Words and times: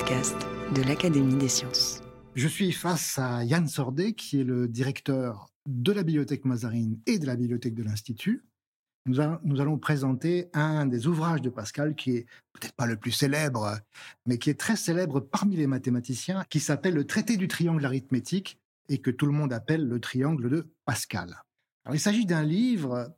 De 0.00 0.82
l'Académie 0.88 1.36
des 1.36 1.48
sciences. 1.48 2.00
Je 2.34 2.48
suis 2.48 2.72
face 2.72 3.18
à 3.18 3.44
Yann 3.44 3.68
Sordet, 3.68 4.14
qui 4.14 4.40
est 4.40 4.44
le 4.44 4.66
directeur 4.66 5.50
de 5.66 5.92
la 5.92 6.02
bibliothèque 6.02 6.46
Mazarine 6.46 6.98
et 7.06 7.18
de 7.18 7.26
la 7.26 7.36
bibliothèque 7.36 7.74
de 7.74 7.82
l'Institut. 7.82 8.42
Nous, 9.04 9.20
allons 9.20 9.78
présenter 9.78 10.48
un 10.54 10.86
des 10.86 11.06
ouvrages 11.06 11.42
de 11.42 11.50
Pascal 11.50 11.94
qui 11.94 12.12
est 12.12 12.26
peut-être 12.54 12.72
pas 12.72 12.86
le 12.86 12.96
plus 12.96 13.10
célèbre, 13.10 13.78
mais 14.26 14.38
qui 14.38 14.48
est 14.48 14.58
très 14.58 14.76
célèbre 14.76 15.20
parmi 15.20 15.56
les 15.56 15.66
mathématiciens, 15.66 16.44
qui 16.48 16.60
s'appelle 16.60 16.94
le 16.94 17.06
traité 17.06 17.36
du 17.36 17.46
triangle 17.46 17.84
arithmétique 17.84 18.58
et 18.88 18.98
que 18.98 19.10
tout 19.10 19.26
le 19.26 19.32
monde 19.32 19.52
appelle 19.52 19.86
le 19.86 20.00
triangle 20.00 20.48
de 20.48 20.72
Pascal. 20.86 21.42
Il 21.92 22.00
s'agit 22.00 22.26
d'un 22.26 22.42
livre 22.42 23.14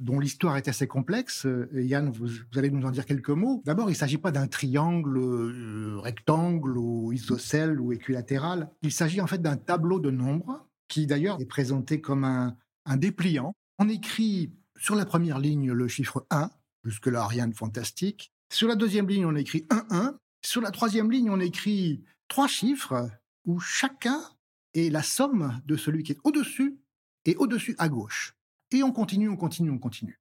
dont 0.00 0.18
l'histoire 0.18 0.56
est 0.56 0.68
assez 0.68 0.86
complexe. 0.86 1.46
Euh, 1.46 1.68
Yann, 1.72 2.10
vous, 2.10 2.28
allez 2.56 2.70
nous 2.70 2.86
en 2.86 2.90
dire 2.90 3.06
quelques 3.06 3.30
mots. 3.30 3.62
D'abord, 3.64 3.88
il 3.88 3.92
ne 3.92 3.98
s'agit 3.98 4.18
pas 4.18 4.30
d'un 4.30 4.46
triangle 4.46 5.18
euh, 5.18 5.98
rectangle 5.98 6.76
ou 6.76 7.12
isocèle 7.12 7.80
ou 7.80 7.92
équilatéral. 7.92 8.70
Il 8.82 8.92
s'agit 8.92 9.20
en 9.20 9.26
fait 9.26 9.40
d'un 9.40 9.56
tableau 9.56 10.00
de 10.00 10.10
nombres 10.10 10.66
qui 10.88 11.06
d'ailleurs 11.06 11.40
est 11.40 11.46
présenté 11.46 12.00
comme 12.00 12.24
un, 12.24 12.56
un 12.86 12.96
dépliant. 12.96 13.54
On 13.78 13.88
écrit 13.88 14.52
sur 14.76 14.94
la 14.94 15.04
première 15.04 15.38
ligne 15.38 15.72
le 15.72 15.88
chiffre 15.88 16.26
1, 16.30 16.50
jusque-là 16.84 17.26
rien 17.26 17.48
de 17.48 17.54
fantastique. 17.54 18.32
Sur 18.52 18.68
la 18.68 18.76
deuxième 18.76 19.08
ligne, 19.08 19.26
on 19.26 19.34
écrit 19.34 19.64
1, 19.70 19.86
1. 19.90 20.18
Sur 20.44 20.60
la 20.60 20.70
troisième 20.70 21.10
ligne, 21.10 21.30
on 21.30 21.40
écrit 21.40 22.04
trois 22.28 22.48
chiffres 22.48 23.08
où 23.46 23.60
chacun 23.60 24.20
est 24.74 24.90
la 24.90 25.02
somme 25.02 25.60
de 25.66 25.76
celui 25.76 26.02
qui 26.02 26.12
est 26.12 26.18
au-dessus 26.24 26.78
et 27.24 27.36
au-dessus 27.36 27.74
à 27.78 27.88
gauche. 27.88 28.34
Et 28.74 28.82
on 28.82 28.90
continue, 28.90 29.28
on 29.28 29.36
continue, 29.36 29.70
on 29.70 29.78
continue. 29.78 30.18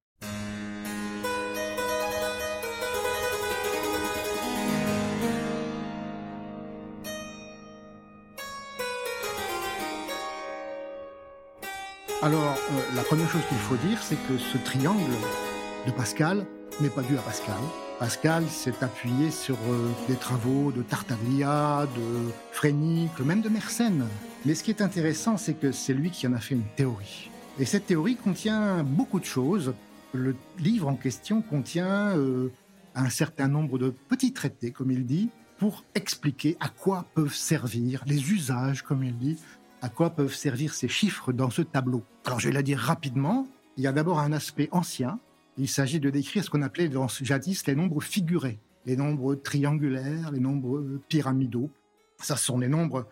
Alors, 12.21 12.43
euh, 12.43 12.95
la 12.95 13.01
première 13.01 13.27
chose 13.27 13.41
qu'il 13.49 13.57
faut 13.57 13.75
dire, 13.77 13.97
c'est 14.03 14.15
que 14.27 14.37
ce 14.37 14.59
triangle 14.59 15.01
de 15.87 15.91
Pascal 15.91 16.45
n'est 16.79 16.89
pas 16.89 17.01
dû 17.01 17.17
à 17.17 17.21
Pascal. 17.21 17.55
Pascal 17.97 18.47
s'est 18.47 18.75
appuyé 18.81 19.31
sur 19.31 19.55
euh, 19.67 19.89
des 20.07 20.15
travaux 20.15 20.71
de 20.71 20.83
Tartaglia, 20.83 21.87
de 21.95 22.31
Frénic, 22.51 23.19
même 23.19 23.41
de 23.41 23.49
Mersenne. 23.49 24.05
Mais 24.45 24.53
ce 24.53 24.63
qui 24.63 24.69
est 24.69 24.83
intéressant, 24.83 25.37
c'est 25.37 25.55
que 25.55 25.71
c'est 25.71 25.93
lui 25.95 26.11
qui 26.11 26.27
en 26.27 26.33
a 26.33 26.39
fait 26.39 26.53
une 26.53 26.67
théorie. 26.75 27.31
Et 27.59 27.65
cette 27.65 27.85
théorie 27.85 28.15
contient 28.15 28.83
beaucoup 28.83 29.19
de 29.19 29.25
choses. 29.25 29.75
Le 30.11 30.35
livre 30.57 30.87
en 30.87 30.95
question 30.95 31.43
contient 31.43 32.17
euh, 32.17 32.51
un 32.95 33.09
certain 33.09 33.47
nombre 33.47 33.77
de 33.77 33.89
petits 33.89 34.33
traités, 34.33 34.71
comme 34.71 34.89
il 34.89 35.05
dit, 35.05 35.29
pour 35.59 35.83
expliquer 35.93 36.57
à 36.59 36.69
quoi 36.69 37.05
peuvent 37.13 37.33
servir 37.33 38.03
les 38.07 38.31
usages, 38.31 38.81
comme 38.81 39.03
il 39.03 39.15
dit, 39.17 39.37
à 39.83 39.89
quoi 39.89 40.09
peuvent 40.09 40.33
servir 40.33 40.73
ces 40.73 40.87
chiffres 40.87 41.31
dans 41.31 41.51
ce 41.51 41.61
tableau. 41.61 42.03
Alors 42.25 42.39
je 42.39 42.47
vais 42.47 42.53
la 42.53 42.63
dire 42.63 42.79
rapidement. 42.79 43.47
Il 43.77 43.83
y 43.83 43.87
a 43.87 43.91
d'abord 43.91 44.19
un 44.19 44.31
aspect 44.31 44.69
ancien. 44.71 45.19
Il 45.57 45.67
s'agit 45.67 45.99
de 45.99 46.09
décrire 46.09 46.43
ce 46.43 46.49
qu'on 46.49 46.63
appelait 46.63 46.89
dans 46.89 47.07
jadis 47.07 47.67
les 47.67 47.75
nombres 47.75 48.01
figurés, 48.01 48.59
les 48.87 48.97
nombres 48.97 49.35
triangulaires, 49.35 50.31
les 50.31 50.39
nombres 50.39 50.83
pyramidaux. 51.07 51.69
Ça 52.17 52.35
ce 52.35 52.45
sont 52.45 52.57
les 52.57 52.69
nombres 52.69 53.07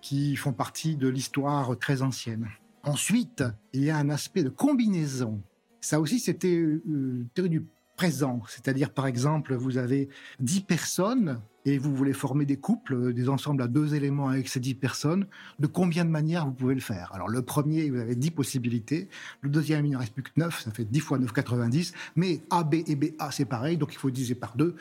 qui 0.00 0.34
font 0.36 0.52
partie 0.52 0.96
de 0.96 1.08
l'histoire 1.08 1.78
très 1.78 2.00
ancienne. 2.00 2.48
Ensuite, 2.84 3.44
il 3.72 3.84
y 3.84 3.90
a 3.90 3.96
un 3.96 4.10
aspect 4.10 4.42
de 4.42 4.48
combinaison. 4.48 5.40
Ça 5.80 6.00
aussi, 6.00 6.18
c'était 6.18 6.56
euh, 6.56 6.82
une 6.86 7.28
théorie 7.32 7.50
du 7.50 7.66
présent. 7.96 8.42
C'est-à-dire, 8.48 8.90
par 8.90 9.06
exemple, 9.06 9.54
vous 9.54 9.78
avez 9.78 10.08
dix 10.40 10.60
personnes 10.60 11.40
et 11.64 11.78
vous 11.78 11.94
voulez 11.94 12.12
former 12.12 12.44
des 12.44 12.56
couples, 12.56 12.94
euh, 12.94 13.12
des 13.12 13.28
ensembles 13.28 13.62
à 13.62 13.68
deux 13.68 13.94
éléments 13.94 14.28
avec 14.28 14.48
ces 14.48 14.58
dix 14.58 14.74
personnes. 14.74 15.26
De 15.60 15.68
combien 15.68 16.04
de 16.04 16.10
manières 16.10 16.44
vous 16.44 16.52
pouvez 16.52 16.74
le 16.74 16.80
faire? 16.80 17.12
Alors, 17.14 17.28
le 17.28 17.42
premier, 17.42 17.88
vous 17.88 17.98
avez 17.98 18.16
dix 18.16 18.32
possibilités. 18.32 19.08
Le 19.42 19.50
deuxième, 19.50 19.86
il 19.86 19.92
ne 19.92 19.98
reste 19.98 20.14
plus 20.14 20.24
que 20.24 20.32
neuf. 20.36 20.62
Ça 20.62 20.72
fait 20.72 20.84
10 20.84 21.00
fois 21.00 21.18
9, 21.18 21.32
90. 21.32 21.92
Mais 22.16 22.40
A, 22.50 22.64
B 22.64 22.74
et 22.86 22.96
BA, 22.96 23.30
c'est 23.30 23.44
pareil. 23.44 23.76
Donc, 23.76 23.92
il 23.94 23.98
faut 23.98 24.10
diviser 24.10 24.34
par 24.34 24.56
deux. 24.56 24.74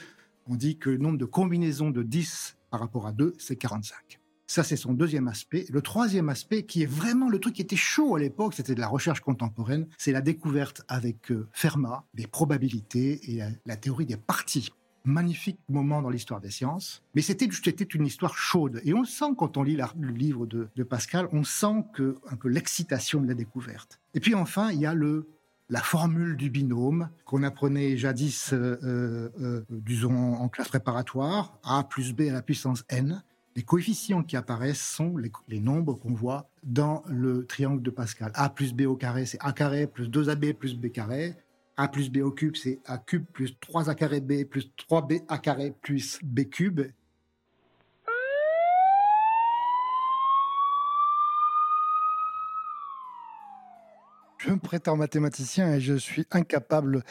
On 0.47 0.55
dit 0.55 0.77
que 0.77 0.89
le 0.89 0.97
nombre 0.97 1.19
de 1.19 1.25
combinaisons 1.25 1.91
de 1.91 2.01
10 2.01 2.57
par 2.71 2.79
rapport 2.79 3.05
à 3.05 3.11
2, 3.11 3.35
c'est 3.37 3.57
45. 3.57 4.20
Ça, 4.51 4.65
c'est 4.65 4.75
son 4.75 4.91
deuxième 4.91 5.29
aspect. 5.29 5.65
Le 5.71 5.81
troisième 5.81 6.27
aspect, 6.27 6.63
qui 6.63 6.83
est 6.83 6.85
vraiment 6.85 7.29
le 7.29 7.39
truc 7.39 7.53
qui 7.53 7.61
était 7.61 7.77
chaud 7.77 8.17
à 8.17 8.19
l'époque, 8.19 8.53
c'était 8.53 8.75
de 8.75 8.81
la 8.81 8.89
recherche 8.89 9.21
contemporaine, 9.21 9.87
c'est 9.97 10.11
la 10.11 10.19
découverte 10.19 10.81
avec 10.89 11.31
euh, 11.31 11.47
Fermat 11.53 12.03
des 12.15 12.27
probabilités 12.27 13.31
et 13.31 13.41
la, 13.65 13.77
théorie 13.77 14.05
des 14.05 14.17
parties. 14.17 14.73
Magnifique 15.05 15.57
moment 15.69 16.01
dans 16.01 16.09
l'histoire 16.09 16.41
des 16.41 16.51
sciences, 16.51 17.01
mais 17.15 17.21
c'était 17.21 17.45
une 17.45 18.05
histoire 18.05 18.35
chaude. 18.35 18.81
Et 18.83 18.93
on 18.93 19.05
sent 19.05 19.35
quand 19.37 19.55
on 19.55 19.63
lit 19.63 19.77
le 19.77 20.09
livre 20.09 20.45
de, 20.45 20.67
de 20.75 20.83
Pascal, 20.83 21.29
on 21.31 21.45
sent 21.45 21.85
que 21.93 22.17
un 22.29 22.35
peu 22.35 22.49
l'excitation 22.49 23.21
de 23.21 23.29
la 23.29 23.35
découverte. 23.35 24.01
Et 24.15 24.19
puis 24.19 24.35
enfin, 24.35 24.69
il 24.71 24.81
y 24.81 24.85
a 24.85 24.93
le 24.93 25.29
la 25.71 25.81
formule 25.81 26.35
du 26.35 26.49
binôme 26.49 27.09
qu'on 27.23 27.43
apprenait 27.43 27.95
jadis, 27.95 28.51
euh, 28.51 28.77
euh, 28.83 29.29
euh, 29.39 29.61
disons 29.69 30.33
en 30.33 30.49
classe 30.49 30.67
préparatoire, 30.67 31.57
a 31.63 31.85
plus 31.85 32.13
b 32.13 32.23
à 32.29 32.33
la 32.33 32.41
puissance 32.41 32.83
n. 32.89 33.23
Les 33.53 33.63
coefficients 33.63 34.23
qui 34.23 34.37
apparaissent 34.37 34.81
sont 34.81 35.17
les, 35.17 35.59
nombres 35.59 35.93
qu'on 35.95 36.13
voit 36.13 36.49
dans 36.63 37.03
le 37.09 37.45
triangle 37.45 37.81
de 37.81 37.89
Pascal. 37.89 38.31
A 38.35 38.49
plus 38.49 38.73
B 38.73 38.83
au 38.83 38.95
carré, 38.95 39.25
c'est 39.25 39.39
A 39.41 39.51
carré 39.51 39.87
plus 39.87 40.07
2AB 40.07 40.53
plus 40.53 40.75
B 40.75 40.89
carré. 40.89 41.35
A 41.75 41.89
plus 41.89 42.09
B 42.09 42.19
au 42.19 42.31
cube, 42.31 42.55
c'est 42.55 42.79
A 42.85 42.97
cube 42.97 43.25
plus 43.33 43.57
3A 43.61 43.93
carré 43.93 44.21
B 44.21 44.45
plus 44.45 44.71
3B 44.77 45.25
A 45.27 45.37
carré 45.37 45.73
plus 45.81 46.19
B 46.23 46.43
cube. 46.49 46.81
Je 54.37 54.49
me 54.49 54.59
prétends 54.59 54.95
mathématicien 54.95 55.73
et 55.73 55.81
je 55.81 55.95
suis 55.95 56.25
incapable 56.31 57.03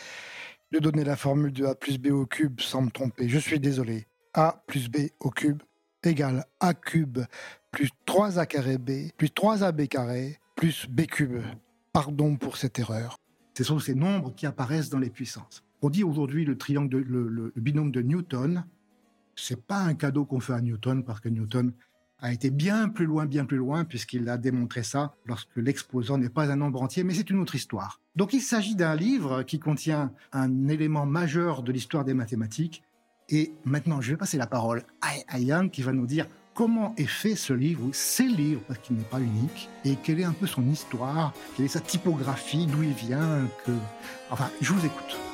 de 0.72 0.78
donner 0.78 1.04
la 1.04 1.16
formule 1.16 1.52
de 1.52 1.66
A 1.66 1.74
plus 1.74 1.98
B 1.98 2.06
au 2.06 2.24
cube 2.24 2.62
sans 2.62 2.80
me 2.80 2.90
tromper. 2.90 3.28
Je 3.28 3.38
suis 3.38 3.60
désolé. 3.60 4.06
A 4.32 4.64
plus 4.66 4.88
B 4.88 5.08
au 5.20 5.30
cube 5.30 5.62
égale 6.04 6.44
A 6.60 6.74
cube 6.74 7.20
plus 7.70 7.90
3A 8.06 8.46
carré 8.46 8.78
B 8.78 9.10
plus 9.16 9.28
3AB 9.28 9.88
carré 9.88 10.38
plus 10.56 10.86
B 10.88 11.02
cube. 11.02 11.42
Pardon 11.92 12.36
pour 12.36 12.56
cette 12.56 12.78
erreur. 12.78 13.16
Ce 13.56 13.64
sont 13.64 13.78
ces 13.78 13.94
nombres 13.94 14.34
qui 14.34 14.46
apparaissent 14.46 14.90
dans 14.90 14.98
les 14.98 15.10
puissances. 15.10 15.64
On 15.82 15.90
dit 15.90 16.04
aujourd'hui 16.04 16.44
le 16.44 16.56
triangle, 16.56 16.98
le 16.98 17.52
binôme 17.56 17.90
de 17.90 18.02
Newton. 18.02 18.64
C'est 19.34 19.60
pas 19.60 19.80
un 19.80 19.94
cadeau 19.94 20.24
qu'on 20.24 20.40
fait 20.40 20.52
à 20.52 20.60
Newton 20.60 21.02
parce 21.04 21.20
que 21.20 21.28
Newton 21.28 21.72
a 22.22 22.32
été 22.32 22.50
bien 22.50 22.88
plus 22.88 23.06
loin, 23.06 23.26
bien 23.26 23.44
plus 23.44 23.56
loin, 23.56 23.84
puisqu'il 23.84 24.28
a 24.28 24.36
démontré 24.36 24.82
ça 24.82 25.14
lorsque 25.26 25.56
l'exposant 25.56 26.18
n'est 26.18 26.28
pas 26.28 26.50
un 26.50 26.56
nombre 26.56 26.82
entier, 26.82 27.02
mais 27.02 27.14
c'est 27.14 27.30
une 27.30 27.38
autre 27.38 27.54
histoire. 27.54 28.00
Donc 28.16 28.32
il 28.32 28.42
s'agit 28.42 28.74
d'un 28.74 28.94
livre 28.94 29.42
qui 29.42 29.58
contient 29.58 30.12
un 30.32 30.68
élément 30.68 31.06
majeur 31.06 31.62
de 31.62 31.72
l'histoire 31.72 32.04
des 32.04 32.14
mathématiques. 32.14 32.82
Et 33.30 33.52
maintenant, 33.64 34.00
je 34.00 34.10
vais 34.10 34.16
passer 34.16 34.36
la 34.36 34.46
parole 34.46 34.82
à, 35.00 35.38
Yann 35.38 35.70
qui 35.70 35.82
va 35.82 35.92
nous 35.92 36.06
dire 36.06 36.26
comment 36.52 36.94
est 36.96 37.06
fait 37.06 37.36
ce 37.36 37.52
livre, 37.52 37.88
ces 37.92 38.24
livres, 38.24 38.60
parce 38.66 38.80
qu'il 38.80 38.96
n'est 38.96 39.04
pas 39.04 39.20
unique, 39.20 39.68
et 39.84 39.94
quelle 39.96 40.20
est 40.20 40.24
un 40.24 40.32
peu 40.32 40.46
son 40.46 40.68
histoire, 40.68 41.32
quelle 41.56 41.66
est 41.66 41.68
sa 41.68 41.80
typographie, 41.80 42.66
d'où 42.66 42.82
il 42.82 42.92
vient, 42.92 43.48
que... 43.64 43.72
Enfin, 44.30 44.50
je 44.60 44.72
vous 44.72 44.84
écoute. 44.84 45.29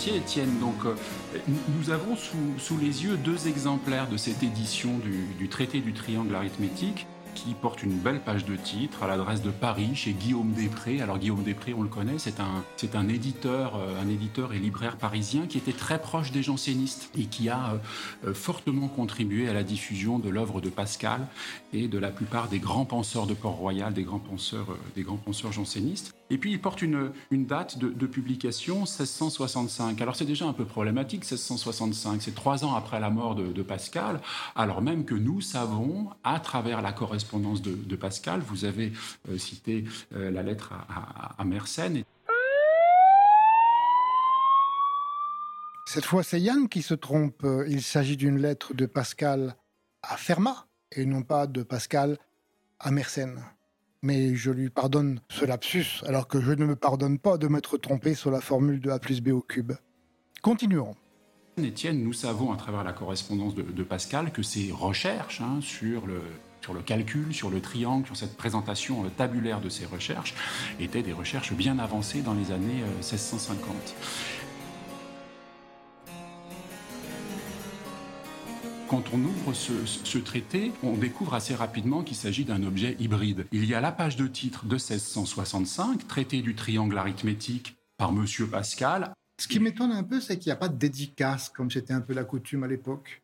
Volontiers, 0.00 0.16
Étienne. 0.16 0.58
Donc, 0.60 0.84
euh, 0.86 0.94
nous- 1.68 1.90
avons 1.90 2.16
sous, 2.16 2.78
les 2.78 3.04
yeux 3.04 3.16
deux 3.16 3.48
exemplaires 3.48 4.08
de 4.08 4.16
cette 4.16 4.42
édition 4.42 4.98
du, 5.38 5.48
traité 5.48 5.80
du 5.80 5.92
triangle 5.92 6.34
arithmétique 6.34 7.06
qui 7.34 7.54
porte 7.54 7.82
une 7.82 7.98
belle 7.98 8.20
page 8.20 8.44
de 8.44 8.56
titre 8.56 9.02
à 9.02 9.06
l'adresse 9.06 9.42
de 9.42 9.50
Paris 9.50 9.90
chez 9.94 10.12
Guillaume 10.12 10.52
Després. 10.52 11.00
Alors 11.00 11.18
Guillaume 11.18 11.42
Després, 11.42 11.74
on 11.76 11.82
le 11.82 11.88
connaît, 11.88 12.18
c'est 12.18 12.40
un, 12.40 12.64
c'est 12.76 12.96
un 12.96 13.08
éditeur, 13.08 13.76
euh, 13.76 14.02
un 14.02 14.08
éditeur 14.08 14.52
et 14.52 14.58
libraire 14.58 14.96
parisien 14.96 15.46
qui 15.46 15.58
était 15.58 15.72
très 15.72 16.00
proche 16.00 16.32
des 16.32 16.42
jansénistes 16.42 17.10
et 17.18 17.24
qui 17.24 17.48
a 17.48 17.80
euh, 18.24 18.34
fortement 18.34 18.88
contribué 18.88 19.48
à 19.48 19.52
la 19.52 19.62
diffusion 19.62 20.18
de 20.18 20.28
l'œuvre 20.28 20.60
de 20.60 20.70
Pascal 20.70 21.26
et 21.72 21.88
de 21.88 21.98
la 21.98 22.10
plupart 22.10 22.48
des 22.48 22.58
grands 22.58 22.86
penseurs 22.86 23.26
de 23.26 23.34
Port-Royal, 23.34 23.92
des 23.92 24.04
grands 24.04 24.18
penseurs, 24.18 24.76
des 24.94 25.02
grands 25.02 25.16
penseurs 25.16 25.52
jansénistes. 25.52 26.14
Et 26.30 26.38
puis 26.38 26.52
il 26.52 26.60
porte 26.60 26.80
une, 26.80 27.12
date 27.32 27.78
de, 27.78 28.06
publication 28.06 28.78
1665. 28.80 30.00
Alors 30.00 30.14
c'est 30.16 30.24
déjà 30.24 30.46
un 30.46 30.52
peu 30.52 30.64
problématique 30.64 31.22
1665. 31.22 32.22
C'est 32.22 32.34
trois 32.34 32.64
ans 32.64 32.74
après 32.74 33.00
la 33.00 33.10
mort 33.10 33.34
de, 33.34 33.62
Pascal, 33.62 34.20
alors 34.56 34.80
même 34.80 35.04
que 35.04 35.14
nous 35.14 35.40
savons, 35.40 36.08
à 36.24 36.40
travers 36.40 36.82
la 36.82 36.92
correspondance 36.92 37.62
de, 37.62 37.96
Pascal, 37.96 38.40
vous 38.40 38.64
avez 38.64 38.92
euh, 39.28 39.36
cité 39.36 39.84
euh, 40.14 40.30
la 40.30 40.42
lettre 40.42 40.72
à, 40.72 41.34
à 41.38 41.44
Mersenne. 41.44 42.04
Cette 45.86 46.04
fois, 46.04 46.22
c'est 46.22 46.40
Yann 46.40 46.68
qui 46.68 46.82
se 46.82 46.94
trompe. 46.94 47.46
Il 47.68 47.82
s'agit 47.82 48.16
d'une 48.16 48.38
lettre 48.38 48.74
de 48.74 48.86
Pascal 48.86 49.56
à 50.02 50.16
Fermat 50.16 50.66
et 50.92 51.04
non 51.04 51.22
pas 51.22 51.46
de 51.46 51.62
Pascal 51.62 52.16
à 52.78 52.90
Mersenne 52.90 53.42
mais 54.02 54.34
je 54.34 54.50
lui 54.50 54.70
pardonne 54.70 55.20
ce 55.30 55.44
lapsus, 55.44 56.02
alors 56.06 56.28
que 56.28 56.40
je 56.40 56.52
ne 56.52 56.64
me 56.64 56.76
pardonne 56.76 57.18
pas 57.18 57.38
de 57.38 57.48
m'être 57.48 57.76
trompé 57.76 58.14
sur 58.14 58.30
la 58.30 58.40
formule 58.40 58.80
de 58.80 58.90
A 58.90 58.98
plus 58.98 59.20
B 59.20 59.28
au 59.28 59.42
cube. 59.42 59.72
Continuons. 60.42 60.96
Étienne, 61.58 62.02
nous 62.02 62.14
savons 62.14 62.52
à 62.52 62.56
travers 62.56 62.84
la 62.84 62.92
correspondance 62.92 63.54
de, 63.54 63.82
Pascal 63.82 64.32
que 64.32 64.42
ses 64.42 64.72
recherches 64.72 65.42
hein, 65.42 65.58
sur, 65.60 66.06
le, 66.06 66.22
sur 66.62 66.72
le 66.72 66.80
calcul, 66.80 67.34
sur 67.34 67.50
le 67.50 67.60
triangle, 67.60 68.06
sur 68.06 68.16
cette 68.16 68.36
présentation 68.36 69.04
euh, 69.04 69.08
tabulaire 69.08 69.60
de 69.60 69.68
ses 69.68 69.84
recherches, 69.84 70.34
étaient 70.78 71.02
des 71.02 71.12
recherches 71.12 71.52
bien 71.52 71.78
avancées 71.78 72.22
dans 72.22 72.34
les 72.34 72.52
années 72.52 72.82
euh, 72.82 72.96
1650. 72.96 73.74
Quand 78.90 79.04
on 79.12 79.24
ouvre 79.24 79.54
ce, 79.54 79.86
ce, 79.86 80.18
traité, 80.18 80.72
on 80.82 80.96
découvre 80.96 81.34
assez 81.34 81.54
rapidement 81.54 82.02
qu'il 82.02 82.16
s'agit 82.16 82.44
d'un 82.44 82.64
objet 82.64 82.96
hybride. 82.98 83.46
Il 83.52 83.64
y 83.64 83.72
a 83.72 83.80
la 83.80 83.92
page 83.92 84.16
de 84.16 84.26
titre 84.26 84.64
de 84.64 84.74
1665, 84.74 86.08
traité 86.08 86.42
du 86.42 86.56
triangle 86.56 86.98
arithmétique 86.98 87.76
par 87.96 88.10
Monsieur 88.10 88.48
Pascal. 88.48 89.12
Ce 89.40 89.46
qui 89.46 89.60
m'étonne 89.60 89.92
un 89.92 90.02
peu, 90.02 90.20
c'est 90.20 90.38
qu'il 90.38 90.48
n'y 90.48 90.54
a 90.54 90.56
pas 90.56 90.68
de 90.68 90.76
dédicace, 90.76 91.50
comme 91.50 91.70
c'était 91.70 91.92
un 91.92 92.00
peu 92.00 92.14
la 92.14 92.24
coutume 92.24 92.64
à 92.64 92.66
l'époque. 92.66 93.22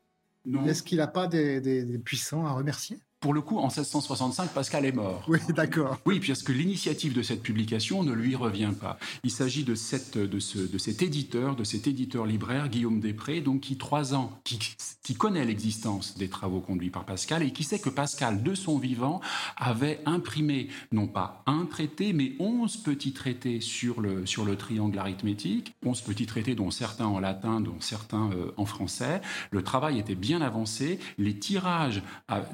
Est-ce 0.66 0.84
qu'il 0.84 0.98
n'a 0.98 1.08
pas 1.08 1.26
des, 1.26 1.60
des, 1.60 1.84
des 1.84 1.98
puissants 1.98 2.46
à 2.46 2.52
remercier? 2.52 3.00
Pour 3.20 3.32
le 3.32 3.40
coup, 3.40 3.58
en 3.58 3.68
1665, 3.68 4.50
Pascal 4.50 4.84
est 4.84 4.92
mort. 4.92 5.24
Oui, 5.28 5.38
d'accord. 5.48 5.98
Oui, 6.04 6.20
puisque 6.20 6.50
l'initiative 6.50 7.14
de 7.14 7.22
cette 7.22 7.42
publication 7.42 8.02
ne 8.02 8.12
lui 8.12 8.36
revient 8.36 8.72
pas. 8.78 8.98
Il 9.24 9.30
s'agit 9.30 9.64
de, 9.64 9.74
cette, 9.74 10.18
de, 10.18 10.38
ce, 10.38 10.58
de 10.58 10.78
cet 10.78 11.02
éditeur, 11.02 11.56
de 11.56 11.64
cet 11.64 11.86
éditeur 11.86 12.26
libraire, 12.26 12.68
Guillaume 12.68 13.00
Després, 13.00 13.40
donc 13.40 13.62
qui, 13.62 13.78
trois 13.78 14.14
ans, 14.14 14.38
qui, 14.44 14.58
qui 15.02 15.14
connaît 15.14 15.44
l'existence 15.44 16.18
des 16.18 16.28
travaux 16.28 16.60
conduits 16.60 16.90
par 16.90 17.04
Pascal 17.04 17.42
et 17.42 17.52
qui 17.52 17.64
sait 17.64 17.78
que 17.78 17.88
Pascal, 17.88 18.42
de 18.42 18.54
son 18.54 18.78
vivant, 18.78 19.20
avait 19.56 20.00
imprimé 20.04 20.68
non 20.92 21.06
pas 21.06 21.42
un 21.46 21.64
traité, 21.64 22.12
mais 22.12 22.34
onze 22.38 22.76
petits 22.76 23.12
traités 23.12 23.60
sur 23.60 24.00
le, 24.00 24.26
sur 24.26 24.44
le 24.44 24.56
triangle 24.56 24.98
arithmétique, 24.98 25.74
onze 25.84 26.02
petits 26.02 26.26
traités 26.26 26.54
dont 26.54 26.70
certains 26.70 27.06
en 27.06 27.18
latin, 27.18 27.60
dont 27.60 27.80
certains 27.80 28.30
euh, 28.32 28.52
en 28.56 28.66
français. 28.66 29.20
Le 29.50 29.62
travail 29.62 29.98
était 29.98 30.14
bien 30.14 30.42
avancé. 30.42 30.98
Les 31.18 31.38
tirages 31.38 32.02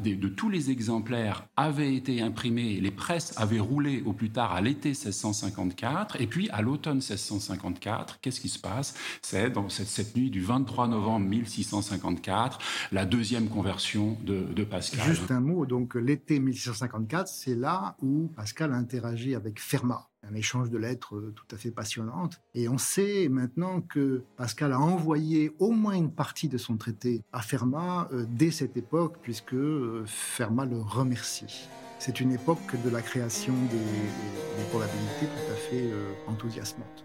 de, 0.05 0.15
de 0.15 0.29
tous 0.29 0.49
les 0.49 0.62
exemplaires 0.71 1.47
avaient 1.57 1.95
été 1.95 2.23
imprimés, 2.23 2.81
les 2.81 2.91
presses 2.91 3.35
avaient 3.37 3.61
roulé 3.61 4.03
au 4.07 4.13
plus 4.13 4.31
tard 4.31 4.53
à 4.53 4.61
l'été 4.61 4.91
1654, 4.91 6.21
et 6.21 6.27
puis 6.27 6.49
à 6.51 6.63
l'automne 6.63 6.99
1654, 6.99 8.21
qu'est-ce 8.21 8.41
qui 8.41 8.49
se 8.49 8.59
passe? 8.59 8.95
C'est 9.23 9.51
dans 9.51 9.69
cette, 9.69 10.17
nuit 10.17 10.31
du 10.31 10.43
23 10.43 10.89
novembre 10.89 11.27
1654, 11.27 12.59
la 12.93 13.05
deuxième 13.05 13.49
conversion 13.49 14.17
de, 14.25 14.43
de 14.53 14.65
Pascal. 14.65 15.07
Juste 15.07 15.31
un 15.31 15.41
mot, 15.41 15.67
donc 15.67 15.95
l'été 15.95 16.39
1654, 16.39 17.29
c'est 17.29 17.55
là 17.55 17.97
où 18.01 18.29
Pascal 18.37 18.73
interagit 18.73 19.35
avec 19.35 19.61
Fermat 19.61 20.12
un 20.29 20.35
échange 20.35 20.71
de 20.71 20.79
lettres 20.79 21.33
tout 21.35 21.55
à 21.55 21.57
fait 21.57 21.71
passionnante. 21.71 22.41
Et 22.55 22.69
on 22.69 22.79
sait 22.79 23.29
maintenant 23.29 23.81
que 23.81 24.23
Pascal 24.37 24.73
a 24.73 24.79
envoyé 24.79 25.55
au 25.59 25.71
moins 25.71 25.95
une 25.95 26.13
partie 26.13 26.49
de 26.49 26.59
son 26.59 26.77
traité 26.77 27.23
à 27.33 27.43
Fermat 27.43 28.09
euh, 28.13 28.25
dès 28.29 28.51
cette 28.51 28.77
époque, 28.77 29.17
puisque 29.23 29.55
euh, 29.55 30.05
Fermat 30.07 30.67
le 30.67 30.81
remercie. 30.81 31.69
C'est 31.99 32.21
une 32.21 32.33
époque 32.33 32.83
de 32.85 32.91
la 32.91 33.01
création 33.01 33.55
des 33.71 34.65
probabilités 34.71 35.27
tout 35.27 35.53
à 35.53 35.57
fait 35.57 35.91
euh, 35.91 36.13
enthousiasmante. 36.27 37.05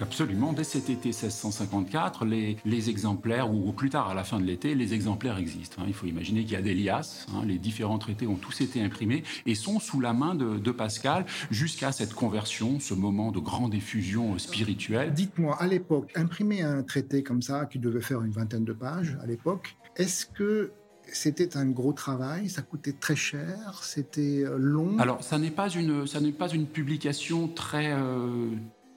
Donc 0.00 0.06
absolument, 0.06 0.54
dès 0.54 0.64
cet 0.64 0.88
été 0.88 1.10
1654, 1.10 2.24
les, 2.24 2.56
les 2.64 2.88
exemplaires, 2.88 3.52
ou, 3.52 3.68
ou, 3.68 3.72
plus 3.72 3.90
tard 3.90 4.08
à 4.08 4.14
la 4.14 4.24
fin 4.24 4.40
de 4.40 4.46
l'été, 4.46 4.74
les 4.74 4.94
exemplaires 4.94 5.36
existent. 5.36 5.82
Hein. 5.82 5.84
Il 5.88 5.92
faut 5.92 6.06
imaginer 6.06 6.42
qu'il 6.42 6.52
y 6.52 6.56
a 6.56 6.62
des 6.62 6.74
liasses, 6.74 7.26
hein. 7.34 7.42
les 7.46 7.58
différents 7.58 7.98
traités 7.98 8.26
ont 8.26 8.36
tous 8.36 8.62
été 8.62 8.82
imprimés 8.82 9.24
et 9.44 9.54
sont 9.54 9.78
sous 9.78 10.00
la 10.00 10.14
main 10.14 10.34
de, 10.34 10.56
de 10.56 10.70
Pascal 10.70 11.26
jusqu'à 11.50 11.92
cette 11.92 12.14
conversion, 12.14 12.80
ce 12.80 12.94
moment 12.94 13.30
de 13.30 13.40
grande 13.40 13.74
effusion 13.74 14.38
spirituelle. 14.38 15.12
Dites-moi, 15.12 15.54
à 15.60 15.66
l'époque, 15.66 16.10
imprimer 16.16 16.62
un 16.62 16.82
traité 16.82 17.22
comme 17.22 17.42
ça, 17.42 17.66
qui 17.66 17.78
devait 17.78 18.00
faire 18.00 18.22
une 18.22 18.32
vingtaine 18.32 18.64
de 18.64 18.72
pages 18.72 19.18
à 19.22 19.26
l'époque, 19.26 19.76
est-ce 19.96 20.24
que 20.24 20.72
c'était 21.12 21.58
un 21.58 21.66
gros 21.66 21.92
travail, 21.92 22.48
ça 22.48 22.62
coûtait 22.62 22.94
très 22.98 23.16
cher, 23.16 23.80
c'était 23.82 24.44
long? 24.56 24.98
Alors, 24.98 25.22
ça 25.22 25.38
n'est 25.38 25.50
pas 25.50 25.68
une, 25.68 26.06
ça 26.06 26.20
n'est 26.20 26.32
pas 26.32 26.48
une 26.48 26.66
publication 26.66 27.48
très 27.48 27.92
euh, 27.92 28.48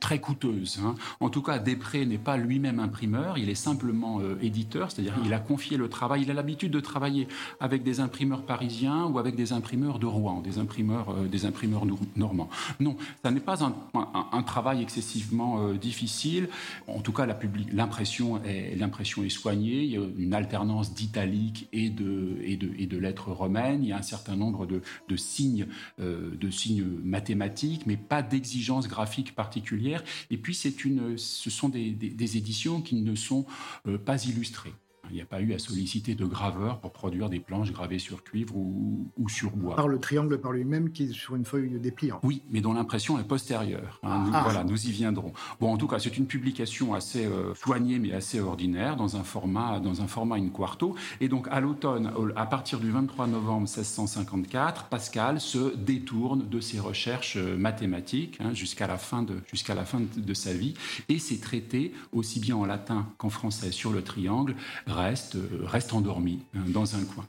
très 0.04 0.20
coûteuse. 0.20 0.82
Hein. 0.84 0.96
En 1.22 1.30
tout 1.30 1.42
cas, 1.42 1.60
Després 1.60 2.06
n'est 2.06 2.18
pas 2.18 2.36
lui-même 2.36 2.80
imprimeur, 2.80 3.38
il 3.38 3.50
est 3.50 3.56
simplement 3.56 4.20
euh, 4.20 4.36
éditeur, 4.42 4.92
c'est-à-dire 4.92 5.14
il 5.24 5.34
a 5.34 5.40
confié 5.40 5.78
le 5.78 5.88
travail, 5.88 6.24
il 6.24 6.30
a 6.30 6.34
l'habitude 6.34 6.74
de 6.74 6.82
travailler 6.82 7.26
avec 7.62 7.84
des 7.84 8.02
imprimeurs 8.02 8.46
parisiens 8.46 9.06
ou 9.06 9.18
avec 9.18 9.38
des 9.38 9.54
imprimeurs 9.54 10.00
de 10.00 10.06
Rouen, 10.06 10.42
des 10.42 10.60
imprimeurs, 10.60 11.12
euh, 11.12 11.28
des 11.30 11.46
imprimeurs 11.46 11.86
normands. 12.18 12.50
Non, 12.82 12.98
ça 13.24 13.32
n'est 13.32 13.40
pas 13.40 13.64
un, 13.64 14.44
travail 14.44 14.82
excessivement 14.82 15.66
euh, 15.66 15.76
difficile. 15.76 16.50
En 16.88 17.00
tout 17.00 17.14
cas, 17.14 17.26
l'impression 17.72 18.42
est, 18.44 19.30
soignée, 19.30 19.84
il 19.84 19.92
y 19.92 19.98
a 19.98 20.02
une 20.18 20.34
alternance 20.34 20.94
d'italique 20.94 21.70
et 21.72 21.90
de, 21.90 22.40
et, 22.44 22.58
de, 22.58 22.72
et 22.78 22.88
de 22.88 22.98
lettres 22.98 23.32
romaines, 23.32 23.84
il 23.84 23.90
y 23.90 23.94
a 23.94 23.98
un 23.98 24.02
certain 24.02 24.36
nombre 24.36 24.66
de, 24.66 24.82
signes, 25.16 25.68
de 25.98 26.50
signes 26.50 26.84
mathématiques, 27.04 27.86
mais 27.86 27.96
pas 27.96 28.22
d'exigence 28.22 28.90
graphique 28.90 29.34
particulière 29.34 29.93
et 30.30 30.38
puis, 30.38 30.56
ce 30.56 31.50
sont 31.50 31.70
des, 31.70 32.38
éditions 32.38 32.82
qui 32.82 32.96
ne 32.96 33.16
sont 33.16 33.46
euh, 33.88 33.98
pas 33.98 34.24
illustrées. 34.26 34.74
Il 35.14 35.18
n'y 35.18 35.22
a 35.22 35.28
pas 35.28 35.42
eu 35.42 35.54
à 35.54 35.60
solliciter 35.60 36.16
de 36.16 36.26
graveur 36.26 36.80
pour 36.80 36.92
produire 36.92 37.30
des 37.30 37.40
planches 37.40 37.72
gravées 37.72 38.00
sur 38.00 38.24
cuivre 38.24 38.56
ou, 38.56 39.12
ou 39.16 39.30
sur 39.30 39.52
bois. 39.52 39.76
Par 39.76 39.88
le 39.88 40.00
triangle 40.00 40.42
par 40.42 40.52
lui-même 40.52 40.92
qui 40.92 41.04
est 41.04 41.14
sur 41.14 41.36
une 41.36 41.46
feuille 41.46 41.80
dépliante. 41.80 42.22
Oui, 42.24 42.42
mais 42.50 42.62
dont 42.62 42.74
l'impression 42.74 43.20
est 43.20 43.24
postérieure. 43.24 44.00
Hein, 44.02 44.24
nous, 44.26 44.32
ah. 44.34 44.42
Voilà, 44.44 44.64
nous 44.64 44.88
y 44.88 44.92
viendrons. 44.92 45.32
Bon, 45.60 45.72
en 45.72 45.78
tout 45.78 45.88
cas, 45.88 46.00
c'est 46.00 46.18
une 46.18 46.26
publication 46.26 46.96
assez 46.96 47.28
euh, 47.28 47.54
soignée 47.54 48.00
mais 48.00 48.12
assez 48.12 48.40
ordinaire 48.40 48.96
dans 48.96 49.16
un 49.16 49.24
format, 49.24 49.80
dans 49.80 50.02
un 50.02 50.08
format 50.08 50.38
in 50.38 50.50
quarto. 50.50 50.96
Et 51.22 51.28
donc, 51.28 51.48
à 51.52 51.60
l'automne, 51.60 52.12
à 52.36 52.48
partir 52.48 52.80
du 52.80 52.90
23 52.90 53.28
novembre 53.28 53.68
1654, 53.68 54.86
Pascal 54.86 55.40
se 55.40 55.76
détourne 55.76 56.50
de 56.50 56.60
ses 56.60 56.80
recherches 56.80 57.38
euh, 57.38 57.56
mathématiques 57.56 58.40
hein, 58.40 58.56
jusqu'à 58.56 58.88
la 58.88 58.98
fin 58.98 59.22
de 59.22 59.36
jusqu'à 59.46 59.76
la 59.76 59.86
fin 59.86 60.00
de, 60.00 60.22
de 60.22 60.34
sa 60.34 60.54
vie 60.54 60.74
et 61.08 61.20
ses 61.20 61.40
traités, 61.40 61.94
aussi 62.14 62.40
bien 62.40 62.56
en 62.56 62.66
latin 62.66 63.06
qu'en 63.20 63.30
français 63.30 63.72
sur 63.72 63.92
le 63.92 64.02
triangle 64.02 64.56
reste, 65.04 65.38
reste 65.64 65.94
endormi 65.94 66.46
hein, 66.56 66.64
dans 66.68 66.96
un 66.96 67.04
coin. 67.04 67.28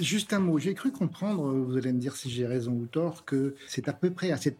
Juste 0.00 0.32
un 0.32 0.38
mot, 0.38 0.58
j'ai 0.58 0.72
cru 0.72 0.90
comprendre, 0.90 1.52
vous 1.52 1.76
allez 1.76 1.92
me 1.92 1.98
dire 1.98 2.16
si 2.16 2.30
j'ai 2.30 2.46
raison 2.46 2.72
ou 2.72 2.86
tort, 2.86 3.26
que 3.26 3.54
c'est 3.66 3.88
à 3.88 3.92
peu 3.92 4.10
près 4.10 4.32
à 4.32 4.38
cette, 4.38 4.58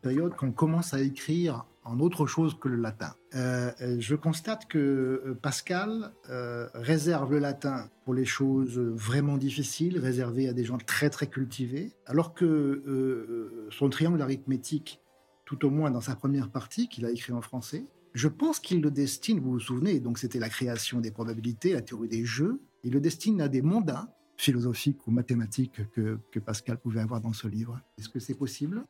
période 0.00 0.34
qu'on 0.36 0.52
commence 0.52 0.94
à 0.94 1.02
écrire 1.02 1.66
en 1.84 2.00
autre 2.00 2.26
chose 2.26 2.56
que 2.58 2.68
le 2.68 2.76
latin. 2.76 3.14
Euh, 3.34 3.70
je 3.98 4.14
constate 4.14 4.66
que 4.66 4.78
euh, 4.78 5.34
Pascal 5.34 6.12
euh, 6.30 6.66
réserve 6.72 7.32
le 7.32 7.40
latin 7.40 7.90
pour 8.06 8.14
les 8.14 8.24
choses 8.24 8.78
vraiment 8.78 9.36
difficiles, 9.36 9.98
réservées 9.98 10.48
à 10.48 10.54
des 10.54 10.64
gens 10.64 10.78
très 10.78 11.10
très 11.10 11.26
cultivés, 11.26 11.92
alors 12.06 12.32
que 12.32 12.46
euh, 12.46 13.68
son 13.70 13.90
triangle 13.90 14.22
arithmétique, 14.22 15.02
tout 15.44 15.66
au 15.66 15.70
moins 15.70 15.90
dans 15.90 16.00
sa 16.00 16.16
première 16.16 16.48
partie, 16.48 16.88
qu'il 16.88 17.04
a 17.04 17.10
écrit 17.10 17.34
en 17.34 17.42
français, 17.42 17.84
je 18.14 18.28
pense 18.28 18.60
qu'il 18.60 18.80
le 18.80 18.90
destine, 18.90 19.40
vous 19.40 19.52
vous 19.52 19.60
souvenez, 19.60 19.98
donc 20.00 20.18
c'était 20.18 20.38
la 20.38 20.48
création 20.48 21.00
des 21.00 21.10
probabilités, 21.10 21.72
la 21.72 21.82
théorie 21.82 22.08
des 22.08 22.24
jeux, 22.24 22.60
il 22.84 22.92
le 22.92 23.00
destine 23.00 23.40
à 23.40 23.48
des 23.48 23.60
mondains 23.60 24.08
philosophiques 24.36 25.06
ou 25.06 25.10
mathématiques 25.10 25.90
que, 25.90 26.18
que 26.30 26.38
Pascal 26.38 26.78
pouvait 26.78 27.00
avoir 27.00 27.20
dans 27.20 27.32
ce 27.32 27.48
livre. 27.48 27.80
Est-ce 27.98 28.08
que 28.08 28.20
c'est 28.20 28.34
possible? 28.34 28.84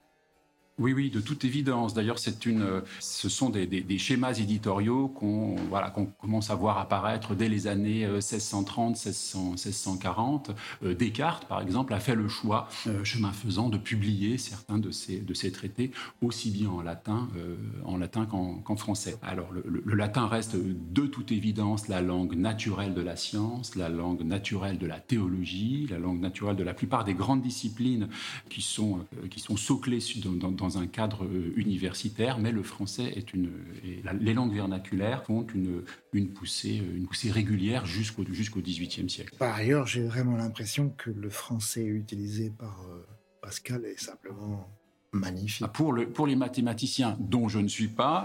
Oui, 0.79 0.93
oui, 0.93 1.11
de 1.11 1.21
toute 1.21 1.45
évidence. 1.45 1.95
D'ailleurs, 1.95 2.19
c'est 2.19 2.47
une, 2.47 2.83
ce 3.01 3.29
sont 3.29 3.51
des, 3.51 3.99
schémas 3.99 4.35
éditoriaux 4.35 5.09
qu'on 5.09 5.55
voilà, 5.69 5.91
qu'on 5.91 6.07
commence 6.07 6.51
à 6.51 6.55
voir 6.55 6.79
apparaître 6.79 7.35
dès 7.35 7.49
les 7.49 7.67
années 7.67 8.07
1630, 8.07 8.97
1600, 8.97 9.51
1640. 9.51 10.51
Euh, 10.83 10.95
Descartes, 10.95 11.47
par 11.47 11.61
exemple, 11.61 11.95
a 11.95 12.01
fait 12.01 12.15
le 12.15 12.29
choix, 12.29 12.69
euh, 12.87 13.05
chemin 13.05 13.33
faisant, 13.33 13.69
de 13.69 13.79
publier 13.79 14.37
certains 14.37 14.79
de 14.79 14.91
ces, 14.91 15.19
de 15.21 15.35
ces 15.35 15.53
traités 15.53 15.93
aussi 16.23 16.51
bien 16.51 16.71
en 16.71 16.83
latin, 16.83 17.29
euh, 17.37 17.57
en 17.85 17.97
latin 17.97 18.27
qu'en 18.27 18.57
qu 18.57 18.77
français. 18.77 19.17
Alors, 19.23 19.51
le, 19.53 19.95
latin 19.95 20.27
reste 20.27 20.57
de 20.57 21.07
toute 21.07 21.31
évidence 21.33 21.89
la 21.89 22.01
langue 22.01 22.35
naturelle 22.35 22.95
de 22.95 23.01
la 23.01 23.17
science, 23.17 23.77
la 23.77 23.89
langue 23.89 24.23
naturelle 24.23 24.79
de 24.79 24.87
la 24.87 24.99
théologie, 24.99 25.87
la 25.89 25.99
langue 25.99 26.21
naturelle 26.21 26.57
de 26.57 26.65
la 26.65 26.75
plupart 26.75 27.05
des 27.05 27.15
grandes 27.15 27.43
disciplines 27.43 28.09
qui 28.51 28.63
sont, 28.63 28.99
euh, 29.23 29.29
qui 29.29 29.41
sont 29.41 29.57
soclées 29.57 30.01
dans, 30.25 30.51
dans 30.51 30.64
dans 30.65 30.79
un 30.79 30.87
cadre 30.87 31.25
euh, 31.25 31.53
universitaire, 31.57 32.39
mais 32.39 32.53
le 32.53 32.63
français 32.63 33.13
est 33.17 33.35
une, 33.35 33.51
et 33.85 34.01
la, 34.03 34.15
les 34.15 34.33
langues 34.33 34.55
vernaculaires 34.55 35.25
font 35.25 35.47
une, 35.55 35.83
une, 36.13 36.33
poussée, 36.33 36.81
euh, 36.81 36.97
une 36.97 37.07
poussée 37.07 37.31
régulière 37.31 37.85
jusqu'au 37.85 38.25
jusqu'au 38.31 38.61
XVIIIe 38.61 39.11
siècle. 39.11 39.37
Par 39.39 39.55
ailleurs, 39.55 39.87
j'ai 39.87 40.05
vraiment 40.05 40.37
l'impression 40.37 40.89
que 40.97 41.11
le 41.11 41.29
français 41.29 41.85
utilisé 41.85 42.51
par 42.51 42.81
euh, 42.91 43.07
Pascal 43.43 43.85
est 43.85 44.01
simplement 44.01 44.71
magnifique. 45.13 45.67
Pour, 45.69 45.93
le, 45.93 46.09
pour 46.09 46.27
les 46.27 46.35
mathématiciens, 46.35 47.17
dont 47.21 47.49
je 47.49 47.59
ne 47.59 47.69
suis 47.69 47.89
pas, 47.89 48.25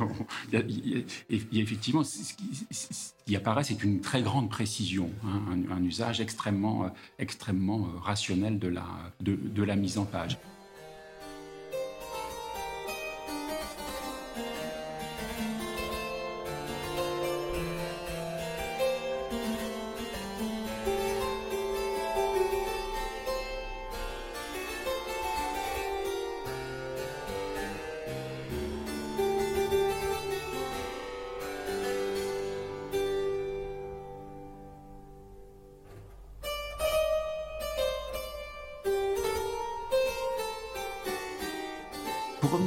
il, 0.48 0.54
y 0.54 0.56
a, 0.56 0.64
il, 0.66 1.06
y 1.52 1.60
a, 1.60 1.62
effectivement, 1.62 2.02
ce 2.02 2.32
qui, 2.32 2.66
ce 2.70 3.12
qui 3.26 3.36
apparaît, 3.36 3.62
c'est 3.62 3.84
une 3.84 4.00
très 4.00 4.22
grande 4.22 4.48
précision, 4.48 5.10
hein, 5.24 5.42
un, 5.70 5.76
un, 5.76 5.84
usage 5.84 6.20
extrêmement, 6.20 6.90
extrêmement 7.18 7.86
rationnel 8.02 8.58
de 8.58 8.68
la, 8.68 8.86
de, 9.20 9.36
de 9.36 9.62
la 9.62 9.76
mise 9.76 9.98
en 9.98 10.06
page. 10.06 10.38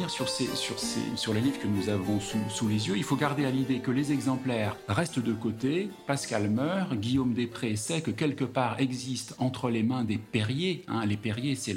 Sur, 0.08 0.30
ces, 0.30 0.48
sur, 0.56 0.80
ces, 0.80 1.00
sur 1.16 1.34
les 1.34 1.42
livres 1.42 1.60
que 1.60 1.68
nous 1.68 1.90
avons 1.90 2.20
sous, 2.20 2.38
sous 2.50 2.68
les 2.68 2.88
yeux, 2.88 2.98
il 2.98 3.04
faut 3.04 3.16
garder 3.16 3.46
à 3.46 3.52
l'idée 3.52 3.80
que 3.80 3.92
les 3.92 4.12
exemplaires 4.12 4.76
restent 4.88 5.20
de 5.20 5.34
côté. 5.34 5.90
Pascal 6.06 6.50
meurt, 6.50 6.94
Guillaume 6.96 7.34
Després 7.34 7.76
sait 7.76 8.02
que 8.02 8.12
quelque 8.12 8.44
part 8.44 8.80
existe 8.80 9.36
entre 9.40 9.70
les 9.70 9.84
mains 9.84 10.04
des 10.04 10.18
Perriers. 10.18 10.84
Hein, 10.88 11.06
les 11.06 11.18
Perriers, 11.18 11.56
c'est 11.56 11.76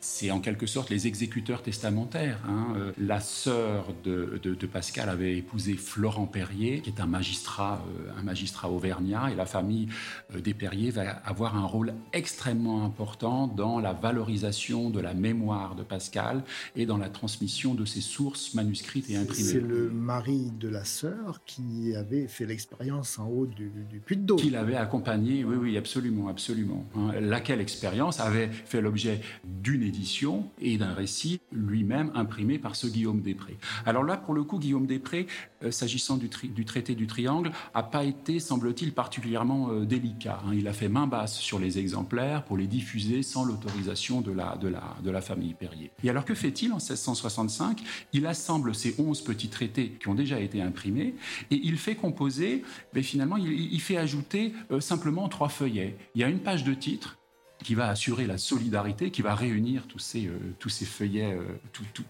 c'est 0.00 0.30
en 0.30 0.40
quelque 0.40 0.66
sorte 0.66 0.90
les 0.90 1.06
exécuteurs 1.06 1.62
testamentaires. 1.62 2.38
Hein. 2.48 2.74
Euh, 2.76 2.92
la 2.98 3.20
sœur 3.20 3.86
de, 4.04 4.40
de, 4.42 4.54
de, 4.54 4.66
Pascal 4.66 5.08
avait 5.08 5.36
épousé 5.36 5.74
Florent 5.74 6.26
Perrier, 6.26 6.80
qui 6.80 6.90
est 6.90 7.00
un 7.00 7.06
magistrat, 7.06 7.84
euh, 7.88 8.18
un 8.18 8.22
magistrat 8.22 8.70
auvergnat, 8.70 9.30
et 9.30 9.34
la 9.34 9.46
famille 9.46 9.88
euh, 10.34 10.40
des 10.40 10.54
Perriers 10.54 10.90
va 10.90 11.10
avoir 11.24 11.56
un 11.56 11.66
rôle 11.66 11.94
extrêmement 12.12 12.84
important 12.84 13.46
dans 13.46 13.80
la 13.80 13.92
valorisation 13.92 14.90
de 14.90 15.00
la 15.00 15.14
mémoire 15.14 15.74
de 15.74 15.82
Pascal 15.82 16.42
et 16.76 16.86
dans 16.86 16.98
la 16.98 17.08
transmission 17.08 17.61
de 17.70 17.84
ses 17.84 18.00
sources 18.00 18.54
manuscrites 18.54 19.08
et 19.10 19.16
imprimées. 19.16 19.48
C'est 19.48 19.60
le 19.60 19.90
mari 19.90 20.52
de 20.58 20.68
la 20.68 20.84
sœur 20.84 21.40
qui 21.46 21.94
avait 21.94 22.26
fait 22.26 22.46
l'expérience 22.46 23.18
en 23.18 23.28
haut 23.28 23.46
du, 23.46 23.70
du 23.90 24.00
puits 24.00 24.16
de. 24.16 24.34
Qui 24.34 24.50
l'avait 24.50 24.76
accompagné, 24.76 25.44
oui, 25.44 25.56
oui, 25.56 25.76
absolument, 25.76 26.28
absolument. 26.28 26.84
Hein, 26.96 27.12
laquelle 27.20 27.60
expérience 27.60 28.20
avait 28.20 28.48
fait 28.48 28.80
l'objet 28.80 29.20
d'une 29.44 29.82
édition 29.82 30.48
et 30.60 30.76
d'un 30.76 30.92
récit 30.92 31.40
lui-même 31.52 32.10
imprimé 32.14 32.58
par 32.58 32.76
ce 32.76 32.86
Guillaume 32.86 33.22
Després. 33.22 33.56
Alors 33.86 34.02
là, 34.02 34.16
pour 34.16 34.34
le 34.34 34.42
coup, 34.44 34.58
Guillaume 34.58 34.86
Després, 34.86 35.26
s'agissant 35.70 36.16
du, 36.16 36.28
traité 36.64 36.94
du 36.94 37.06
triangle, 37.06 37.52
a 37.74 37.82
pas 37.82 38.04
été, 38.04 38.40
semble-t-il, 38.40 38.92
particulièrement 38.92 39.70
euh, 39.70 39.84
délicat. 39.84 40.40
Hein. 40.46 40.52
Il 40.54 40.68
a 40.68 40.72
fait 40.72 40.88
main 40.88 41.06
basse 41.06 41.38
sur 41.38 41.58
les 41.58 41.78
exemplaires 41.78 42.44
pour 42.44 42.56
les 42.56 42.66
diffuser 42.66 43.22
sans 43.22 43.44
l'autorisation 43.44 44.20
de 44.20 44.32
la, 44.32 45.20
famille 45.20 45.54
Perrier. 45.54 45.90
Et 46.02 46.10
alors 46.10 46.24
que 46.24 46.34
fait-il 46.34 46.72
en 46.72 46.76
1660 46.76 47.22
1965, 47.22 47.82
il 48.12 48.26
assemble 48.26 48.74
ces 48.74 48.94
11 48.98 49.22
petits 49.22 49.48
traités 49.48 49.96
qui 50.00 50.08
ont 50.08 50.14
déjà 50.14 50.40
été 50.40 50.60
imprimés 50.60 51.14
et 51.50 51.60
il 51.62 51.78
fait 51.78 51.94
composer, 51.94 52.64
mais 52.94 53.02
finalement, 53.02 53.36
il, 53.36 53.72
il 53.72 53.80
fait 53.80 53.96
ajouter 53.96 54.52
euh, 54.70 54.80
simplement 54.80 55.28
trois 55.28 55.48
feuillets. 55.48 55.96
Il 56.14 56.20
y 56.20 56.24
a 56.24 56.28
une 56.28 56.40
page 56.40 56.64
de 56.64 56.74
titre 56.74 57.18
qui 57.62 57.74
va 57.74 57.88
assurer 57.88 58.26
la 58.26 58.38
solidarité, 58.38 59.10
qui 59.10 59.22
va 59.22 59.34
réunir 59.34 59.86
tous 59.86 59.98
ces, 59.98 60.26
euh, 60.26 60.38
tous 60.58 60.68
ces 60.68 60.84
feuillets, 60.84 61.34
euh, 61.34 61.44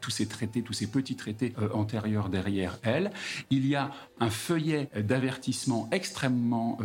tous 0.00 0.10
ces 0.10 0.26
traités, 0.26 0.62
tous 0.62 0.72
ces 0.72 0.86
petits 0.86 1.16
traités 1.16 1.52
euh, 1.58 1.68
antérieurs 1.72 2.28
derrière 2.28 2.78
elle. 2.82 3.12
Il 3.50 3.66
y 3.66 3.74
a 3.74 3.90
un 4.20 4.30
feuillet 4.30 4.88
d'avertissement 4.96 5.88
extrêmement 5.90 6.78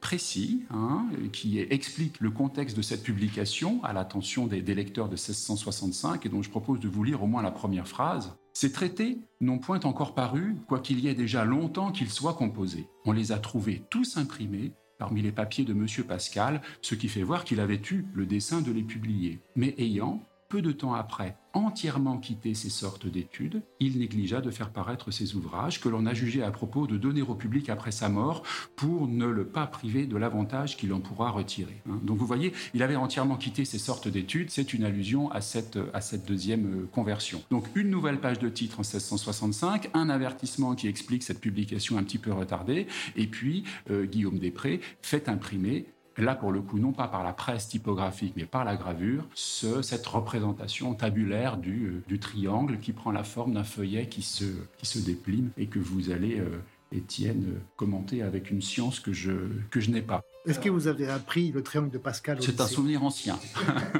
précis, 0.00 0.62
hein, 0.70 1.06
qui 1.32 1.58
explique 1.58 2.20
le 2.20 2.30
contexte 2.30 2.76
de 2.76 2.82
cette 2.82 3.02
publication 3.02 3.82
à 3.84 3.92
l'attention 3.92 4.46
des, 4.46 4.60
des 4.60 4.74
lecteurs 4.74 5.06
de 5.06 5.12
1665 5.12 6.26
et 6.26 6.28
dont 6.28 6.42
je 6.42 6.50
propose 6.50 6.80
de 6.80 6.88
vous 6.88 7.04
lire 7.04 7.22
au 7.22 7.26
moins 7.26 7.42
la 7.42 7.50
première 7.50 7.86
phrase. 7.86 8.34
Ces 8.52 8.72
traités 8.72 9.18
n'ont 9.40 9.58
point 9.58 9.80
encore 9.80 10.14
paru, 10.14 10.56
quoiqu'il 10.66 11.00
y 11.00 11.08
ait 11.08 11.14
déjà 11.14 11.44
longtemps 11.44 11.92
qu'ils 11.92 12.10
soient 12.10 12.34
composés. 12.34 12.88
On 13.04 13.12
les 13.12 13.32
a 13.32 13.38
trouvés 13.38 13.82
tous 13.90 14.16
imprimés 14.16 14.72
parmi 15.00 15.22
les 15.22 15.32
papiers 15.32 15.64
de 15.64 15.72
M. 15.72 15.86
Pascal, 16.06 16.60
ce 16.82 16.94
qui 16.94 17.08
fait 17.08 17.22
voir 17.22 17.44
qu'il 17.44 17.58
avait 17.58 17.80
eu 17.90 18.04
le 18.12 18.26
dessein 18.26 18.60
de 18.60 18.70
les 18.70 18.82
publier. 18.82 19.40
Mais 19.56 19.74
ayant, 19.78 20.22
peu 20.50 20.60
de 20.62 20.72
temps 20.72 20.94
après, 20.94 21.36
entièrement 21.52 22.18
quitté 22.18 22.54
ces 22.54 22.70
sortes 22.70 23.06
d'études, 23.06 23.62
il 23.78 23.98
négligea 23.98 24.40
de 24.40 24.50
faire 24.50 24.70
paraître 24.70 25.12
ses 25.12 25.36
ouvrages 25.36 25.80
que 25.80 25.88
l'on 25.88 26.04
a 26.06 26.12
jugé 26.12 26.42
à 26.42 26.50
propos 26.50 26.88
de 26.88 26.96
donner 26.96 27.22
au 27.22 27.36
public 27.36 27.70
après 27.70 27.92
sa 27.92 28.08
mort 28.08 28.42
pour 28.74 29.06
ne 29.06 29.26
le 29.26 29.46
pas 29.46 29.68
priver 29.68 30.06
de 30.06 30.16
l'avantage 30.16 30.76
qu'il 30.76 30.92
en 30.92 30.98
pourra 30.98 31.30
retirer. 31.30 31.80
Hein. 31.88 32.00
Donc 32.02 32.18
vous 32.18 32.26
voyez, 32.26 32.52
il 32.74 32.82
avait 32.82 32.96
entièrement 32.96 33.36
quitté 33.36 33.64
ces 33.64 33.78
sortes 33.78 34.08
d'études, 34.08 34.50
c'est 34.50 34.74
une 34.74 34.82
allusion 34.82 35.30
à 35.30 35.40
cette, 35.40 35.78
deuxième 36.26 36.82
euh, 36.82 36.86
conversion. 36.92 37.40
Donc 37.50 37.66
une 37.76 37.88
nouvelle 37.88 38.18
page 38.18 38.40
de 38.40 38.48
titre 38.48 38.80
en 38.80 38.82
1665, 38.82 39.90
un 39.94 40.10
avertissement 40.10 40.74
qui 40.74 40.88
explique 40.88 41.22
cette 41.22 41.40
publication 41.40 41.96
un 41.96 42.02
petit 42.02 42.18
peu 42.18 42.32
retardée, 42.32 42.88
et 43.14 43.28
puis 43.28 43.62
euh, 43.90 44.04
Guillaume 44.04 44.40
Després 44.40 44.80
fait 45.00 45.28
imprimer 45.28 45.86
là 46.20 46.34
pour 46.34 46.52
le 46.52 46.60
coup 46.60 46.78
non 46.78 46.92
pas 46.92 47.08
par 47.08 47.22
la 47.22 47.32
presse 47.32 47.68
typographique 47.68 48.34
mais 48.36 48.44
par 48.44 48.64
la 48.64 48.76
gravure, 48.76 49.24
ce, 49.34 49.82
cette 49.82 50.06
représentation 50.06 50.94
tabulaire 50.94 51.56
du, 51.56 51.86
euh, 51.86 52.02
du, 52.08 52.18
triangle 52.18 52.78
qui 52.78 52.92
prend 52.92 53.10
la 53.10 53.24
forme 53.24 53.54
d'un 53.54 53.64
feuillet 53.64 54.06
qui 54.06 54.22
se, 54.22 54.44
qui 54.78 54.86
se 54.86 54.98
déplime 54.98 55.50
et 55.56 55.66
que 55.66 55.78
vous 55.78 56.10
allez, 56.10 56.38
euh, 56.40 56.60
Étienne, 56.92 57.44
euh, 57.46 57.58
commenter 57.76 58.22
avec 58.22 58.50
une 58.50 58.62
science 58.62 58.98
que 59.00 59.12
je, 59.12 59.32
que 59.70 59.80
je 59.80 59.90
n'ai 59.90 60.02
pas. 60.02 60.22
Est-ce 60.46 60.58
que 60.58 60.68
vous 60.68 60.88
avez 60.88 61.08
appris 61.08 61.52
le 61.52 61.62
triangle 61.62 61.90
de 61.90 61.98
Pascal 61.98 62.38
C'est 62.40 62.60
un 62.60 62.66
souvenir 62.66 63.04
ancien. 63.04 63.38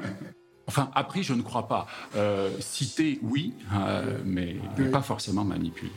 enfin, 0.66 0.90
appris, 0.94 1.22
je 1.22 1.34
ne 1.34 1.42
crois 1.42 1.68
pas. 1.68 1.86
Euh, 2.16 2.50
cité, 2.58 3.20
oui, 3.22 3.54
euh, 3.74 4.18
mais, 4.24 4.56
mais 4.76 4.88
pas 4.88 5.02
forcément 5.02 5.44
manipulé. 5.44 5.92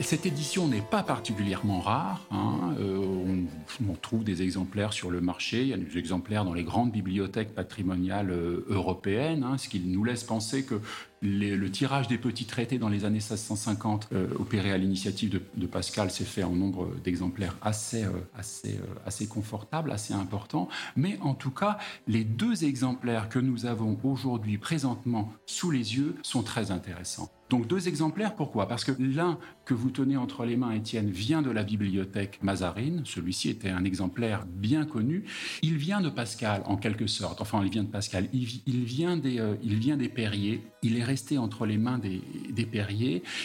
Et 0.00 0.04
cette 0.04 0.26
édition 0.26 0.68
n'est 0.68 0.80
pas 0.80 1.02
particulièrement 1.02 1.80
rare. 1.80 2.24
Hein. 2.30 2.76
Euh, 2.78 2.98
on, 2.98 3.90
on, 3.90 3.94
trouve 3.94 4.22
des 4.22 4.42
exemplaires 4.42 4.92
sur 4.92 5.10
le 5.10 5.20
marché. 5.20 5.62
Il 5.62 5.68
y 5.68 5.74
a 5.74 5.76
des 5.76 5.98
exemplaires 5.98 6.44
dans 6.44 6.54
les 6.54 6.62
grandes 6.62 6.92
bibliothèques 6.92 7.52
patrimoniales 7.52 8.30
euh, 8.30 8.64
européennes, 8.68 9.42
hein, 9.42 9.58
ce 9.58 9.68
qui 9.68 9.80
nous 9.80 10.04
laisse 10.04 10.22
penser 10.22 10.62
que 10.64 10.80
le 11.22 11.68
tirage 11.68 12.08
des 12.08 12.18
petits 12.18 12.46
traités 12.46 12.78
dans 12.78 12.88
les 12.88 13.04
années 13.04 13.18
1650, 13.18 14.08
euh, 14.12 14.28
opéré 14.38 14.72
à 14.72 14.78
l'initiative 14.78 15.40
de, 15.54 15.66
Pascal, 15.66 16.10
s'est 16.10 16.24
fait 16.24 16.44
en 16.44 16.52
nombre 16.52 16.94
d'exemplaires 17.04 17.56
assez, 17.60 18.04
euh, 18.04 18.10
assez, 18.36 18.76
euh, 18.76 18.94
assez 19.06 19.26
confortable, 19.26 19.90
assez 19.92 20.14
important. 20.14 20.68
Mais 20.96 21.18
en 21.20 21.34
tout 21.34 21.50
cas, 21.50 21.78
les 22.06 22.24
deux 22.24 22.64
exemplaires 22.64 23.28
que 23.28 23.38
nous 23.38 23.66
avons 23.66 23.98
aujourd'hui 24.02 24.58
présentement 24.58 25.32
sous 25.46 25.70
les 25.70 25.96
yeux 25.96 26.14
sont 26.22 26.42
très 26.42 26.70
intéressants. 26.70 27.30
Donc 27.50 27.66
deux 27.66 27.88
exemplaires, 27.88 28.34
pourquoi? 28.34 28.68
Parce 28.68 28.84
que 28.84 28.92
l'un 28.98 29.38
que 29.64 29.72
vous 29.72 29.90
tenez 29.90 30.16
entre 30.16 30.44
les 30.44 30.56
mains, 30.56 30.72
Étienne, 30.72 31.10
vient 31.10 31.40
de 31.40 31.50
la 31.50 31.62
bibliothèque 31.62 32.40
Mazarine. 32.42 33.02
Celui-ci 33.04 33.48
était 33.48 33.70
un 33.70 33.84
exemplaire 33.84 34.44
bien 34.46 34.84
connu. 34.84 35.24
Il 35.62 35.76
vient 35.76 36.00
de 36.00 36.10
Pascal, 36.10 36.62
en 36.66 36.76
quelque 36.76 37.06
sorte. 37.06 37.40
Enfin, 37.40 37.62
il 37.64 37.70
vient 37.70 37.84
de 37.84 37.88
Pascal. 37.88 38.28
Il, 38.32 38.84
vient, 38.84 39.16
des, 39.16 39.38
euh, 39.40 39.54
il 39.62 39.76
vient 39.76 39.96
des 39.96 40.08
Perriers. 40.08 40.62
Il 40.82 40.96
est 40.96 41.04
resté 41.04 41.38
entre 41.38 41.66
les 41.66 41.78
mains 41.78 41.98
des, 41.98 42.22
des. 42.50 42.68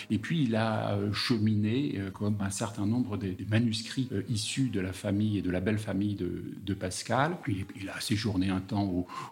Et 0.10 0.18
puis, 0.20 0.44
il 0.44 0.56
a 0.56 0.94
euh, 0.94 1.12
cheminé, 1.13 1.96
euh, 1.98 2.12
comme 2.12 2.38
un 2.40 2.50
certain 2.50 2.86
nombre 2.86 3.18
des, 3.18 3.36
manuscrits 3.50 4.10
issus 4.30 4.70
de 4.70 4.80
la 4.80 4.94
famille 4.94 5.38
et 5.38 5.42
de 5.42 5.50
la 5.50 5.60
belle 5.60 5.80
famille 5.80 6.16
de, 6.16 6.74
Pascal. 6.74 7.38
Puis, 7.44 7.66
il 7.80 7.90
a 7.90 8.00
séjourné 8.00 8.50
un 8.50 8.60
temps 8.60 8.84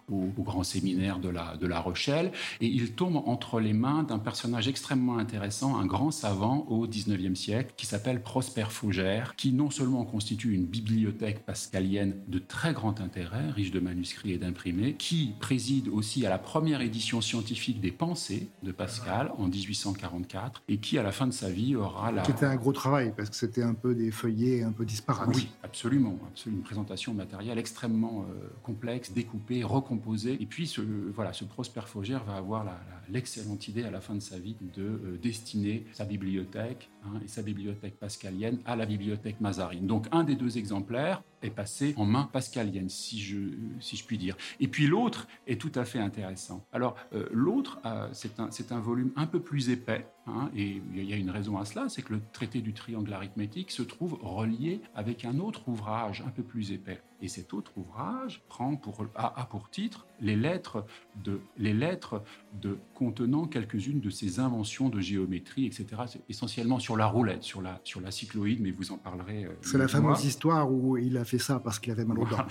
au, 0.08 0.32
grand 0.38 0.62
séminaire 0.62 1.18
de 1.18 1.28
la, 1.28 1.56
de 1.56 1.66
la 1.66 1.80
Rochelle. 1.80 2.32
Et 2.60 2.66
il 2.66 2.92
tombe 2.92 3.16
entre 3.26 3.60
les 3.60 3.72
mains 3.72 4.04
d'un 4.04 4.18
personnage 4.18 4.68
extrêmement 4.68 5.18
intéressant, 5.18 5.76
un 5.76 5.86
grand 5.86 6.10
savant 6.10 6.66
au 6.68 6.86
19e 6.86 7.34
siècle 7.34 7.74
qui 7.76 7.86
s'appelle 7.86 8.22
Prosper 8.22 8.66
Fougère, 8.70 9.34
qui 9.36 9.52
non 9.52 9.70
seulement 9.70 10.04
constitue 10.04 10.54
une 10.54 10.66
bibliothèque 10.66 11.44
pascalienne 11.44 12.14
de 12.28 12.38
très 12.38 12.72
grand 12.72 13.00
intérêt, 13.00 13.50
riche 13.50 13.70
de 13.70 13.80
manuscrits 13.80 14.32
et 14.32 14.38
d'imprimés, 14.38 14.94
qui 14.94 15.32
préside 15.40 15.88
aussi 15.88 16.24
à 16.26 16.30
la 16.30 16.38
première 16.38 16.80
édition 16.80 17.20
scientifique 17.20 17.80
des 17.80 17.91
Pensées 17.92 18.48
de 18.62 18.72
Pascal 18.72 19.32
en 19.38 19.46
1844 19.46 20.62
et 20.68 20.78
qui, 20.78 20.98
à 20.98 21.02
la 21.02 21.12
fin 21.12 21.26
de 21.26 21.32
sa 21.32 21.48
vie, 21.48 21.76
aura 21.76 22.12
la... 22.12 22.24
C'était 22.24 22.46
un 22.46 22.56
gros 22.56 22.72
travail 22.72 23.12
parce 23.16 23.30
que 23.30 23.36
c'était 23.36 23.62
un 23.62 23.74
peu 23.74 23.94
des 23.94 24.10
feuillets 24.10 24.62
un 24.62 24.72
peu 24.72 24.84
disparates. 24.84 25.28
Oui, 25.34 25.48
absolument. 25.62 26.18
absolument 26.30 26.52
une 26.52 26.62
présentation 26.62 27.14
matérielle 27.14 27.58
extrêmement 27.58 28.24
euh, 28.28 28.48
complexe, 28.62 29.12
découpée, 29.12 29.62
recomposée. 29.64 30.36
Et 30.40 30.46
puis, 30.46 30.66
ce, 30.66 30.80
voilà, 30.80 31.32
ce 31.32 31.44
Prosper 31.44 31.82
Fougère 31.86 32.24
va 32.24 32.36
avoir 32.36 32.66
l'excellente 33.08 33.68
idée 33.68 33.84
à 33.84 33.90
la 33.90 34.00
fin 34.00 34.14
de 34.14 34.20
sa 34.20 34.38
vie 34.38 34.56
de 34.74 34.82
euh, 34.82 35.18
destiner 35.22 35.86
sa 35.92 36.04
bibliothèque 36.04 36.90
hein, 37.04 37.20
et 37.24 37.28
sa 37.28 37.42
bibliothèque 37.42 37.98
pascalienne 37.98 38.58
à 38.64 38.76
la 38.76 38.86
bibliothèque 38.86 39.40
mazarine. 39.40 39.86
Donc 39.86 40.06
un 40.12 40.24
des 40.24 40.34
deux 40.34 40.58
exemplaires 40.58 41.22
est 41.42 41.50
passé 41.50 41.94
en 41.96 42.04
main 42.04 42.28
pascalienne, 42.32 42.88
si 42.88 43.20
je, 43.20 43.38
si 43.80 43.96
je 43.96 44.04
puis 44.04 44.18
dire. 44.18 44.36
Et 44.60 44.68
puis 44.68 44.86
l'autre 44.86 45.26
est 45.46 45.60
tout 45.60 45.72
à 45.74 45.84
fait 45.84 45.98
intéressant. 45.98 46.66
Alors 46.72 46.96
euh, 47.12 47.28
l'autre, 47.32 47.80
euh, 47.84 48.08
c'est 48.12 48.40
un, 48.40 48.48
un, 48.70 48.80
volume 48.80 49.12
un 49.16 49.26
peu 49.26 49.40
plus 49.40 49.70
épais, 49.70 50.06
hein, 50.26 50.50
et 50.56 50.80
il 50.94 51.04
y 51.04 51.12
a 51.12 51.16
une 51.16 51.30
raison 51.30 51.58
à 51.58 51.64
cela, 51.64 51.88
c'est 51.88 52.02
que 52.02 52.14
le 52.14 52.20
traité 52.32 52.60
du 52.60 52.72
triangle 52.72 53.12
arithmétique 53.12 53.70
se 53.70 53.82
trouve 53.82 54.18
relié 54.22 54.80
avec 54.94 55.24
un 55.24 55.38
autre 55.38 55.68
ouvrage 55.68 56.22
un 56.26 56.30
peu 56.30 56.42
plus 56.42 56.72
épais. 56.72 57.00
Et 57.20 57.28
cet 57.28 57.54
autre 57.54 57.72
ouvrage 57.76 58.42
prend 58.48 58.74
pour, 58.76 59.06
a, 59.14 59.46
pour 59.48 59.70
titre 59.70 60.06
les 60.20 60.34
lettres, 60.34 60.84
de, 61.22 61.40
les 61.56 61.72
lettres 61.72 62.22
de, 62.60 62.78
contenant 62.94 63.46
quelques-unes 63.46 64.00
de 64.00 64.10
ses 64.10 64.40
inventions 64.40 64.88
de 64.88 65.00
géométrie, 65.00 65.66
etc., 65.66 65.86
essentiellement 66.28 66.80
sur 66.80 66.96
la 66.96 67.06
roulette, 67.06 67.44
sur 67.44 67.62
la, 67.62 67.80
sur 67.84 68.00
la 68.00 68.10
cycloïde, 68.10 68.60
mais 68.60 68.72
vous 68.72 68.90
en 68.90 68.98
parlerez. 68.98 69.44
Euh, 69.44 69.52
c'est 69.60 69.78
la 69.78 69.88
fameuse 69.88 70.24
histoire 70.24 70.70
où 70.70 70.96
il 70.96 71.16
a 71.16 71.24
fait 71.24 71.38
ça 71.38 71.60
parce 71.60 71.78
qu'il 71.78 71.92
avait 71.92 72.04
mal 72.04 72.18
aux 72.18 72.24
dents. 72.24 72.30
Voilà. 72.30 72.48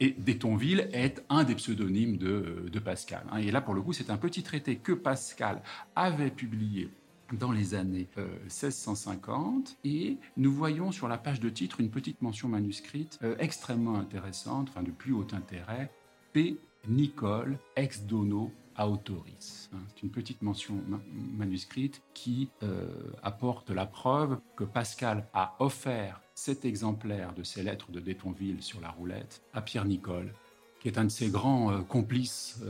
Et 0.00 0.14
Détonville 0.18 0.88
est 0.92 1.24
un 1.28 1.44
des 1.44 1.54
pseudonymes 1.54 2.16
de, 2.16 2.68
de 2.70 2.78
Pascal. 2.78 3.24
Hein. 3.30 3.38
Et 3.38 3.50
là, 3.50 3.60
pour 3.60 3.74
le 3.74 3.82
coup, 3.82 3.92
c'est 3.92 4.10
un 4.10 4.16
petit 4.16 4.42
traité 4.42 4.76
que 4.76 4.92
Pascal 4.92 5.62
avait 5.94 6.30
publié 6.30 6.90
dans 7.32 7.52
les 7.52 7.74
années 7.74 8.08
1650 8.44 9.68
euh, 9.68 9.88
et 9.88 10.18
nous 10.36 10.52
voyons 10.52 10.92
sur 10.92 11.08
la 11.08 11.18
page 11.18 11.40
de 11.40 11.48
titre 11.48 11.80
une 11.80 11.90
petite 11.90 12.22
mention 12.22 12.48
manuscrite 12.48 13.18
euh, 13.22 13.34
extrêmement 13.38 13.96
intéressante, 13.96 14.68
enfin 14.70 14.82
de 14.82 14.90
plus 14.90 15.12
haut 15.12 15.26
intérêt, 15.32 15.90
P. 16.32 16.56
Nicole 16.88 17.58
ex 17.74 18.02
dono 18.02 18.52
autoris. 18.78 19.70
Hein, 19.72 19.78
c'est 19.88 20.02
une 20.02 20.10
petite 20.10 20.42
mention 20.42 20.80
manuscrite 21.36 22.02
qui 22.14 22.50
euh, 22.62 22.86
apporte 23.22 23.70
la 23.70 23.86
preuve 23.86 24.38
que 24.54 24.64
Pascal 24.64 25.26
a 25.34 25.56
offert 25.58 26.20
cet 26.36 26.64
exemplaire 26.64 27.34
de 27.34 27.42
ses 27.42 27.64
lettres 27.64 27.90
de 27.90 27.98
Détonville 27.98 28.62
sur 28.62 28.80
la 28.80 28.90
roulette 28.90 29.42
à 29.52 29.62
Pierre 29.62 29.86
Nicole, 29.86 30.32
qui 30.78 30.86
est 30.86 30.98
un 30.98 31.04
de 31.04 31.10
ses 31.10 31.30
grands 31.30 31.82
complices 31.82 32.60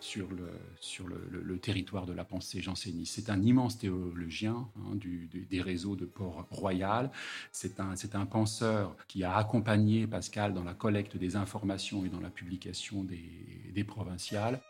sur 0.00 0.28
le, 0.30 0.50
sur 0.80 1.06
le, 1.06 1.58
territoire 1.58 2.06
de 2.06 2.12
la 2.12 2.24
pensée 2.24 2.60
janséniste. 2.60 3.14
C'est 3.14 3.30
un 3.30 3.42
immense 3.42 3.78
théologien 3.78 4.68
hein, 4.78 4.96
des 4.96 5.60
réseaux 5.60 5.96
de 5.96 6.04
Port-Royal. 6.04 7.10
C'est 7.52 7.80
un, 7.80 7.94
un 8.14 8.26
penseur 8.26 8.96
qui 9.08 9.24
a 9.24 9.36
accompagné 9.36 10.06
Pascal 10.06 10.54
dans 10.54 10.64
la 10.64 10.74
collecte 10.74 11.16
des 11.16 11.36
informations 11.36 12.04
et 12.04 12.08
dans 12.08 12.20
la 12.20 12.30
publication 12.30 13.04
des, 13.04 13.22
des 13.74 13.84
provinciales. 13.84 14.60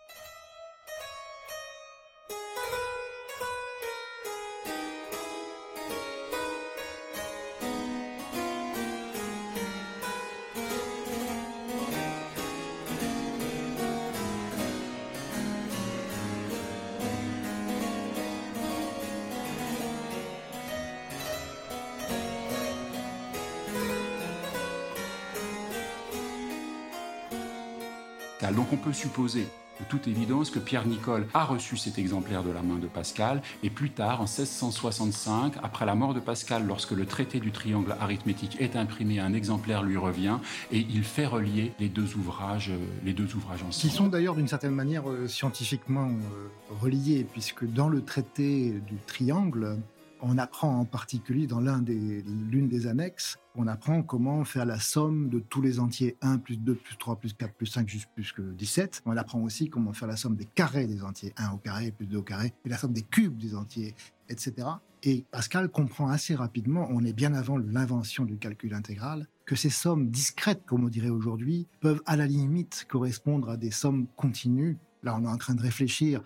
Donc 28.54 28.72
on 28.72 28.76
peut 28.76 28.92
supposer 28.92 29.46
de 29.80 29.84
toute 29.84 30.08
évidence 30.08 30.50
que 30.50 30.58
Pierre 30.58 30.86
Nicole 30.86 31.26
a 31.34 31.44
reçu 31.44 31.76
cet 31.76 31.98
exemplaire 31.98 32.42
de 32.42 32.50
la 32.50 32.62
main 32.62 32.76
de 32.76 32.86
Pascal 32.86 33.42
et 33.62 33.70
plus 33.70 33.90
tard, 33.90 34.20
en 34.20 34.24
1665, 34.24 35.54
après 35.62 35.84
la 35.84 35.94
mort 35.94 36.14
de 36.14 36.20
Pascal, 36.20 36.66
lorsque 36.66 36.92
le 36.92 37.06
traité 37.06 37.40
du 37.40 37.50
triangle 37.50 37.94
arithmétique 38.00 38.56
est 38.60 38.76
imprimé, 38.76 39.20
un 39.20 39.34
exemplaire 39.34 39.82
lui 39.82 39.96
revient 39.96 40.38
et 40.72 40.78
il 40.78 41.04
fait 41.04 41.26
relier 41.26 41.72
les 41.78 41.88
deux 41.88 42.14
ouvrages, 42.16 42.70
euh, 42.70 42.78
les 43.04 43.12
deux 43.12 43.34
ouvrages 43.34 43.62
ensemble. 43.62 43.90
Qui 43.90 43.90
sont 43.90 44.06
d'ailleurs 44.06 44.34
d'une 44.34 44.48
certaine 44.48 44.74
manière 44.74 45.10
euh, 45.10 45.28
scientifiquement 45.28 46.08
euh, 46.08 46.48
reliés, 46.80 47.26
puisque 47.30 47.66
dans 47.66 47.88
le 47.88 48.02
traité 48.02 48.80
du 48.86 48.96
triangle, 49.06 49.78
on 50.20 50.38
apprend 50.38 50.80
en 50.80 50.84
particulier 50.84 51.46
dans 51.46 51.60
l'une 51.60 52.68
des 52.68 52.86
annexes, 52.86 53.38
on 53.54 53.66
apprend 53.66 54.02
comment 54.02 54.44
faire 54.44 54.66
la 54.66 54.78
somme 54.78 55.28
de 55.28 55.38
tous 55.38 55.62
les 55.62 55.78
entiers 55.78 56.16
1 56.22 56.38
plus 56.38 56.58
2 56.58 56.74
plus 56.74 56.96
3 56.96 57.16
plus 57.16 57.32
4 57.32 57.54
plus 57.54 57.66
5 57.66 57.88
juste 57.88 58.08
plus 58.14 58.32
que 58.32 58.42
17. 58.42 59.02
On 59.06 59.16
apprend 59.16 59.40
aussi 59.42 59.68
comment 59.68 59.92
faire 59.92 60.08
la 60.08 60.16
somme 60.16 60.36
des 60.36 60.44
carrés 60.44 60.86
des 60.86 61.02
entiers 61.02 61.32
1 61.36 61.52
au 61.52 61.56
carré 61.56 61.90
plus 61.90 62.06
2 62.06 62.18
au 62.18 62.22
carré 62.22 62.52
et 62.64 62.68
la 62.68 62.76
somme 62.76 62.92
des 62.92 63.02
cubes 63.02 63.36
des 63.38 63.54
entiers, 63.54 63.94
etc. 64.28 64.68
Et 65.02 65.24
Pascal 65.30 65.68
comprend 65.68 66.08
assez 66.08 66.34
rapidement, 66.34 66.88
on 66.90 67.04
est 67.04 67.12
bien 67.12 67.32
avant 67.34 67.58
l'invention 67.58 68.24
du 68.24 68.38
calcul 68.38 68.74
intégral, 68.74 69.28
que 69.44 69.54
ces 69.54 69.70
sommes 69.70 70.10
discrètes, 70.10 70.64
comme 70.66 70.84
on 70.84 70.88
dirait 70.88 71.10
aujourd'hui, 71.10 71.68
peuvent 71.80 72.02
à 72.06 72.16
la 72.16 72.26
limite 72.26 72.86
correspondre 72.88 73.50
à 73.50 73.56
des 73.56 73.70
sommes 73.70 74.06
continues. 74.16 74.78
Là, 75.02 75.16
on 75.16 75.24
est 75.24 75.28
en 75.28 75.36
train 75.36 75.54
de 75.54 75.62
réfléchir 75.62 76.22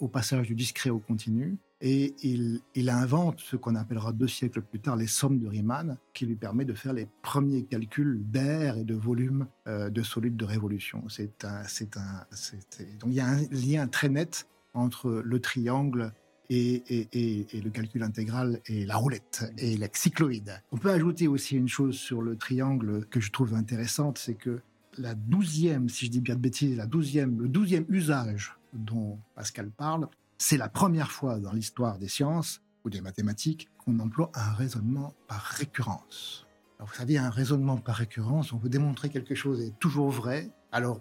au 0.00 0.08
passage 0.08 0.48
du 0.48 0.56
discret 0.56 0.90
au 0.90 0.98
continu 0.98 1.58
et 1.80 2.14
il, 2.22 2.62
invente 2.88 3.40
ce 3.40 3.56
qu'on 3.56 3.74
appellera 3.74 4.12
deux 4.12 4.28
siècles 4.28 4.62
plus 4.62 4.80
tard 4.80 4.96
les 4.96 5.06
sommes 5.06 5.38
de 5.38 5.46
Riemann, 5.46 5.98
qui 6.14 6.24
lui 6.24 6.36
permet 6.36 6.64
de 6.64 6.72
faire 6.72 6.92
les 6.92 7.08
premiers 7.22 7.64
calculs 7.64 8.22
d'air 8.30 8.78
et 8.78 8.84
de 8.84 8.94
volume 8.94 9.46
euh, 9.66 9.90
de 9.90 10.02
solides 10.02 10.36
de 10.36 10.44
révolution. 10.44 11.00
Donc 11.00 11.10
il 13.08 13.12
y 13.12 13.20
a 13.20 13.26
un 13.26 13.42
lien 13.50 13.86
très 13.88 14.08
net 14.08 14.48
entre 14.72 15.22
le 15.24 15.40
triangle 15.40 16.12
et, 16.48 16.82
et, 16.88 17.56
et, 17.56 17.60
le 17.60 17.70
calcul 17.70 18.02
intégral 18.02 18.60
et 18.66 18.86
la 18.86 18.96
roulette 18.96 19.44
et 19.58 19.76
la 19.76 19.88
cycloïde. 19.92 20.62
On 20.70 20.78
peut 20.78 20.92
ajouter 20.92 21.26
aussi 21.26 21.56
une 21.56 21.68
chose 21.68 21.96
sur 21.96 22.22
le 22.22 22.36
triangle 22.36 23.04
que 23.06 23.20
je 23.20 23.32
trouve 23.32 23.54
intéressante, 23.54 24.18
c'est 24.18 24.34
que 24.34 24.60
la 24.96 25.14
douzième, 25.14 25.88
si 25.88 26.06
je 26.06 26.10
dis 26.10 26.20
bien 26.20 26.36
de 26.36 26.40
bêtises, 26.40 26.76
la 26.76 26.86
douzième, 26.86 27.40
le 27.40 27.48
douzième 27.48 27.84
usage 27.88 28.56
dont 28.72 29.18
Pascal 29.34 29.70
parle, 29.70 30.08
c'est 30.38 30.56
la 30.56 30.68
première 30.68 31.10
fois 31.10 31.38
dans 31.38 31.52
l'histoire 31.52 31.98
des 31.98 32.08
sciences 32.08 32.62
ou 32.84 32.90
des 32.90 33.00
mathématiques 33.00 33.68
qu'on 33.78 33.98
emploie 34.00 34.30
un 34.34 34.52
raisonnement 34.52 35.14
par 35.28 35.40
récurrence. 35.40 36.46
Vous 36.78 36.92
savez, 36.92 37.16
un 37.16 37.30
raisonnement 37.30 37.78
par 37.78 37.96
récurrence, 37.96 38.52
on 38.52 38.58
veut 38.58 38.68
démontrer 38.68 39.08
quelque 39.08 39.34
chose 39.34 39.60
est 39.62 39.78
toujours 39.78 40.10
vrai. 40.10 40.50
Alors 40.72 41.00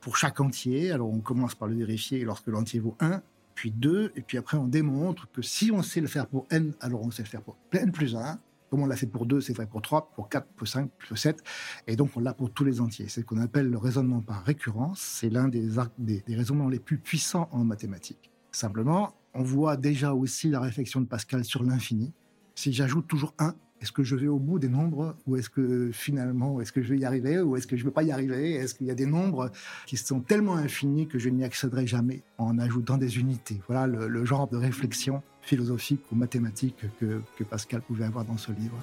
pour 0.00 0.16
chaque 0.16 0.40
entier, 0.40 0.90
alors 0.90 1.08
on 1.08 1.20
commence 1.20 1.54
par 1.54 1.68
le 1.68 1.76
vérifier 1.76 2.24
lorsque 2.24 2.48
l'entier 2.48 2.80
vaut 2.80 2.96
1, 2.98 3.22
puis 3.54 3.70
2, 3.70 4.12
et 4.16 4.22
puis 4.22 4.38
après 4.38 4.56
on 4.56 4.66
démontre 4.66 5.30
que 5.30 5.40
si 5.40 5.70
on 5.70 5.82
sait 5.82 6.00
le 6.00 6.08
faire 6.08 6.26
pour 6.26 6.46
n, 6.50 6.74
alors 6.80 7.02
on 7.02 7.10
sait 7.10 7.22
le 7.22 7.28
faire 7.28 7.42
pour 7.42 7.56
n 7.72 7.92
plus 7.92 8.16
1, 8.16 8.38
Comme 8.70 8.82
on 8.82 8.86
l'a 8.86 8.96
fait 8.96 9.06
pour 9.06 9.24
2, 9.26 9.40
c'est 9.40 9.54
vrai 9.54 9.66
pour 9.66 9.80
3, 9.80 10.10
pour 10.14 10.28
4, 10.28 10.46
pour 10.48 10.68
5, 10.68 10.90
pour 10.90 11.16
7. 11.16 11.42
Et 11.86 11.96
donc, 11.96 12.10
on 12.16 12.20
l'a 12.20 12.34
pour 12.34 12.52
tous 12.52 12.64
les 12.64 12.80
entiers. 12.80 13.08
C'est 13.08 13.22
ce 13.22 13.26
qu'on 13.26 13.40
appelle 13.40 13.70
le 13.70 13.78
raisonnement 13.78 14.20
par 14.20 14.44
récurrence. 14.44 15.00
C'est 15.00 15.30
l'un 15.30 15.48
des 15.48 16.22
raisonnements 16.28 16.68
les 16.68 16.78
plus 16.78 16.98
puissants 16.98 17.48
en 17.52 17.64
mathématiques. 17.64 18.27
Simplement, 18.58 19.14
on 19.34 19.44
voit 19.44 19.76
déjà 19.76 20.14
aussi 20.14 20.48
la 20.48 20.58
réflexion 20.58 21.00
de 21.00 21.06
Pascal 21.06 21.44
sur 21.44 21.62
l'infini. 21.62 22.12
Si 22.56 22.72
j'ajoute 22.72 23.06
toujours 23.06 23.32
1, 23.38 23.54
est-ce 23.80 23.92
que 23.92 24.02
je 24.02 24.16
vais 24.16 24.26
au 24.26 24.40
bout 24.40 24.58
des 24.58 24.68
nombres 24.68 25.14
ou 25.28 25.36
est-ce 25.36 25.48
que 25.48 25.92
finalement, 25.92 26.60
est-ce 26.60 26.72
que 26.72 26.82
je 26.82 26.88
vais 26.88 26.98
y 26.98 27.04
arriver 27.04 27.40
ou 27.40 27.54
est-ce 27.56 27.68
que 27.68 27.76
je 27.76 27.84
ne 27.84 27.88
vais 27.88 27.94
pas 27.94 28.02
y 28.02 28.10
arriver 28.10 28.54
Est-ce 28.54 28.74
qu'il 28.74 28.88
y 28.88 28.90
a 28.90 28.96
des 28.96 29.06
nombres 29.06 29.52
qui 29.86 29.96
sont 29.96 30.18
tellement 30.18 30.56
infinis 30.56 31.06
que 31.06 31.20
je 31.20 31.28
n'y 31.28 31.44
accéderai 31.44 31.86
jamais 31.86 32.24
en 32.36 32.58
ajoutant 32.58 32.96
des 32.98 33.20
unités 33.20 33.60
Voilà 33.68 33.86
le, 33.86 34.24
genre 34.24 34.48
de 34.48 34.56
réflexion 34.56 35.22
philosophique 35.40 36.02
ou 36.10 36.16
mathématique 36.16 36.84
que, 36.98 37.22
que 37.36 37.44
Pascal 37.44 37.80
pouvait 37.82 38.06
avoir 38.06 38.24
dans 38.24 38.38
ce 38.38 38.50
livre. 38.50 38.76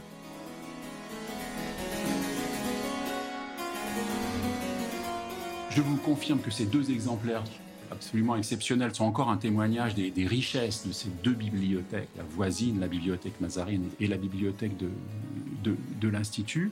Je 5.69 5.81
vous 5.81 5.97
confirme 5.97 6.39
que 6.39 6.49
ces 6.49 6.65
deux 6.65 6.89
exemplaires 6.91 7.43
absolument 7.95 8.35
exceptionnels 8.35 8.93
sont 8.93 9.05
encore 9.05 9.29
un 9.29 9.37
témoignage 9.37 9.95
des, 9.95 10.27
richesses 10.27 10.85
de 10.85 10.91
ces 10.91 11.09
deux 11.23 11.33
bibliothèques, 11.33 12.09
la 12.15 12.23
voisine, 12.23 12.79
la 12.79 12.87
bibliothèque 12.87 13.39
Mazarine 13.41 13.89
et 13.99 14.07
la 14.07 14.17
bibliothèque 14.17 14.77
de, 14.77 14.89
de, 15.63 16.07
l'Institut. 16.07 16.71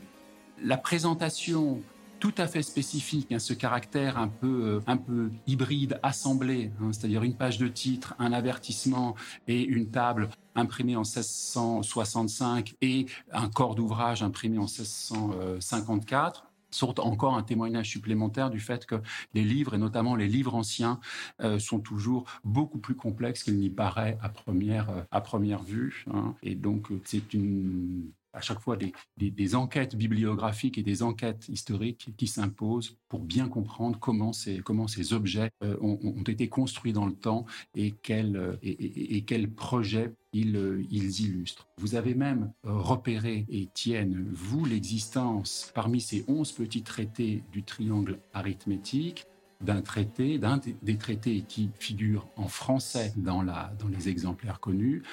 La 0.64 0.78
présentation 0.78 1.82
tout 2.20 2.34
à 2.38 2.48
fait 2.48 2.62
spécifique, 2.62 3.32
hein, 3.32 3.40
ce 3.40 3.54
caractère 3.54 4.18
un 4.18 4.28
peu, 4.30 4.64
euh, 4.64 4.80
un 4.88 4.98
peu 4.98 5.32
hybride, 5.48 6.00
assemblé, 6.04 6.72
hein, 6.82 6.92
c'est-à-dire 6.94 7.24
une 7.24 7.36
page 7.36 7.58
de 7.58 7.68
titre, 7.68 8.16
un 8.20 8.32
avertissement 8.32 9.16
et 9.48 9.62
une 9.62 9.90
table 9.90 10.30
imprimée 10.56 10.96
en 10.96 11.02
1665 11.02 12.76
et 12.82 13.08
un 13.34 13.50
corps 13.50 13.76
d'ouvrage 13.76 14.24
imprimé 14.24 14.58
en 14.58 14.68
1654 14.68 16.53
sont 16.74 17.00
encore 17.00 17.36
un 17.36 17.44
témoignage 17.44 17.90
supplémentaire 17.90 18.50
du 18.50 18.60
fait 18.60 18.86
que 18.86 18.96
les 19.34 19.44
livres, 19.44 19.74
et 19.76 19.78
notamment 19.78 20.16
les 20.16 20.28
livres 20.28 20.56
anciens, 20.56 21.00
euh, 21.42 21.60
sont 21.60 21.80
toujours 21.80 22.26
beaucoup 22.44 22.80
plus 22.80 22.96
complexes 22.96 23.44
qu'il 23.44 23.58
n'y 23.58 23.70
paraît 23.70 24.18
à 24.22 24.30
première, 24.30 24.90
euh, 24.90 25.02
à 25.12 25.22
première 25.22 25.64
vue. 25.64 26.06
Hein. 26.14 26.36
Et 26.44 26.56
donc, 26.56 26.92
euh, 26.92 27.02
c'est 27.06 27.34
une 27.34 28.12
à 28.34 28.42
chaque 28.42 28.60
fois 28.60 28.78
des, 29.18 29.56
enquêtes 29.56 29.96
bibliographiques 29.96 30.78
et 30.78 30.84
des 30.84 31.04
enquêtes 31.04 31.48
historiques 31.50 32.10
qui 32.18 32.28
s'imposent 32.28 32.98
pour 33.08 33.20
bien 33.20 33.48
comprendre 33.48 34.00
comment 34.00 34.34
ces, 34.34 35.14
objets 35.14 35.52
euh, 35.64 35.78
ont, 35.82 36.24
été 36.24 36.50
construits 36.50 36.94
dans 36.94 37.06
le 37.06 37.14
temps 37.14 37.46
et 37.76 37.92
quels 37.92 38.36
euh, 38.36 38.56
et, 38.64 39.18
et, 39.18 39.48
projets 39.48 40.14
ils, 40.34 40.56
euh, 40.56 40.84
ils, 40.90 41.22
illustrent. 41.22 41.68
Vous 41.78 41.96
avez 41.96 42.16
même 42.16 42.52
repéré, 42.64 43.46
Étienne, 43.50 44.28
vous, 44.32 44.66
l'existence 44.66 45.72
parmi 45.76 46.02
ces 46.02 46.26
onze 46.28 46.52
petits 46.52 46.82
traités 46.82 47.44
du 47.52 47.64
triangle 47.64 48.20
arithmétique 48.34 49.26
d'un 49.62 49.82
traité, 49.82 50.40
d'un 50.40 50.60
des 50.82 50.98
traités 50.98 51.44
qui 51.48 51.70
figurent 51.80 52.28
en 52.36 52.48
français 52.48 53.14
dans 53.16 53.44
les 53.90 54.10
exemplaires 54.10 54.60
connus, 54.60 55.04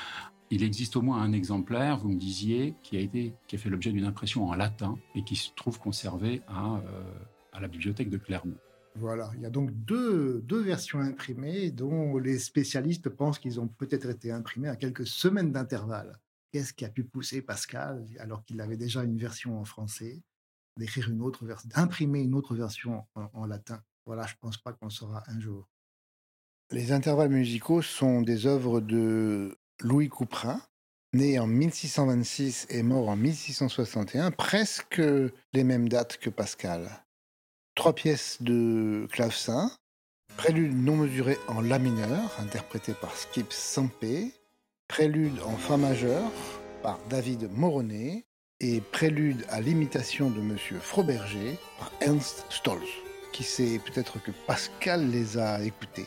il 0.51 0.65
existe 0.65 0.97
au 0.97 1.03
moins 1.03 1.23
un 1.23 1.33
exemplaire, 1.33 1.99
vous 1.99 2.09
me 2.09 2.19
disiez, 2.19 2.75
qui 2.83 2.97
a, 2.97 3.01
été, 3.01 3.35
qui 3.47 3.57
a 3.57 3.59
fait 3.59 3.71
l'objet 3.71 3.93
d'une 3.93 4.05
impression 4.05 4.49
en 4.49 4.55
latin 4.55 4.99
et 5.15 5.23
qui 5.23 5.37
se 5.37 5.51
trouve 5.55 5.79
conservé 5.79 6.43
à, 6.49 6.77
euh, 6.79 7.13
à 7.53 7.61
la 7.61 7.69
bibliothèque 7.69 8.11
de 8.11 8.19
Clermont. 8.19 8.57
Voilà, 8.97 9.31
il 9.37 9.43
y 9.43 9.47
a 9.47 9.51
donc 9.51 9.71
deux, 9.73 10.43
deux 10.43 10.61
versions 10.61 10.99
imprimées 10.99 11.71
dont 11.71 12.19
les 12.19 12.41
spécialistes 12.41 13.09
pensent 13.09 13.39
qu'ils 13.39 13.61
ont 13.61 13.69
peut-être 13.69 14.11
été 14.11 14.33
imprimées 14.33 14.69
à 14.69 14.75
quelques 14.75 15.07
semaines 15.07 15.53
d'intervalle. 15.53 16.19
Qu'est-ce 16.51 16.73
qui 16.73 16.85
a 16.85 16.89
pu 16.89 17.05
pousser 17.05 17.43
Pascal, 17.43 18.05
alors 18.19 18.45
qu'il 18.45 18.61
avait 18.61 18.77
déjà 18.77 19.05
une 19.05 19.17
version 19.17 19.61
en 19.61 19.65
français, 19.65 20.21
d'écrire 20.77 21.09
une 21.09 21.23
autre 21.23 21.47
version, 21.47 21.69
d'imprimer 21.73 22.23
une 22.23 22.35
autre 22.35 22.57
version 22.57 23.05
en, 23.15 23.31
en 23.33 23.47
latin? 23.47 23.81
Voilà, 24.05 24.27
je 24.27 24.35
ne 24.35 24.39
pense 24.41 24.59
pas 24.59 24.73
qu'on 24.73 24.91
saura 24.91 25.23
un 25.29 25.39
jour. 25.39 25.69
Les 26.73 26.91
intervalles 26.91 27.31
musicaux 27.31 27.83
sont 27.83 28.23
des 28.23 28.47
œuvres 28.47 28.81
de 28.81 29.57
Louis 29.81 30.09
Couperin, 30.09 30.61
né 31.13 31.39
en 31.39 31.47
1626 31.47 32.67
et 32.71 32.83
mort 32.83 33.09
en 33.09 33.17
1661, 33.17 34.31
presque 34.31 35.03
les 35.53 35.65
mêmes 35.65 35.89
dates 35.89 36.19
que 36.19 36.31
Pascal. 36.31 37.05
Trois 37.75 37.95
pièces 37.95 38.43
de 38.43 39.07
clavecin, 39.11 39.71
prélude 40.37 40.77
non 40.77 40.97
mesuré 40.97 41.39
en 41.49 41.61
La 41.61 41.79
mineur, 41.79 42.37
interprété 42.39 42.95
par 42.95 43.17
Skip 43.17 43.53
Sampé, 43.53 44.33
prélude 44.89 45.41
en 45.45 45.57
Fa 45.57 45.77
majeur 45.77 46.31
par 46.83 46.99
David 47.09 47.51
Moronnet, 47.53 48.25
et 48.61 48.81
prélude 48.81 49.45
à 49.49 49.61
l'imitation 49.61 50.31
de 50.31 50.41
M. 50.41 50.57
Froberger 50.81 51.59
par 51.79 51.91
Ernst 52.01 52.45
Stolz, 52.51 52.89
qui 53.33 53.43
sait 53.43 53.79
peut-être 53.79 54.23
que 54.23 54.31
Pascal 54.47 55.11
les 55.11 55.39
a 55.39 55.63
écoutés. 55.63 56.07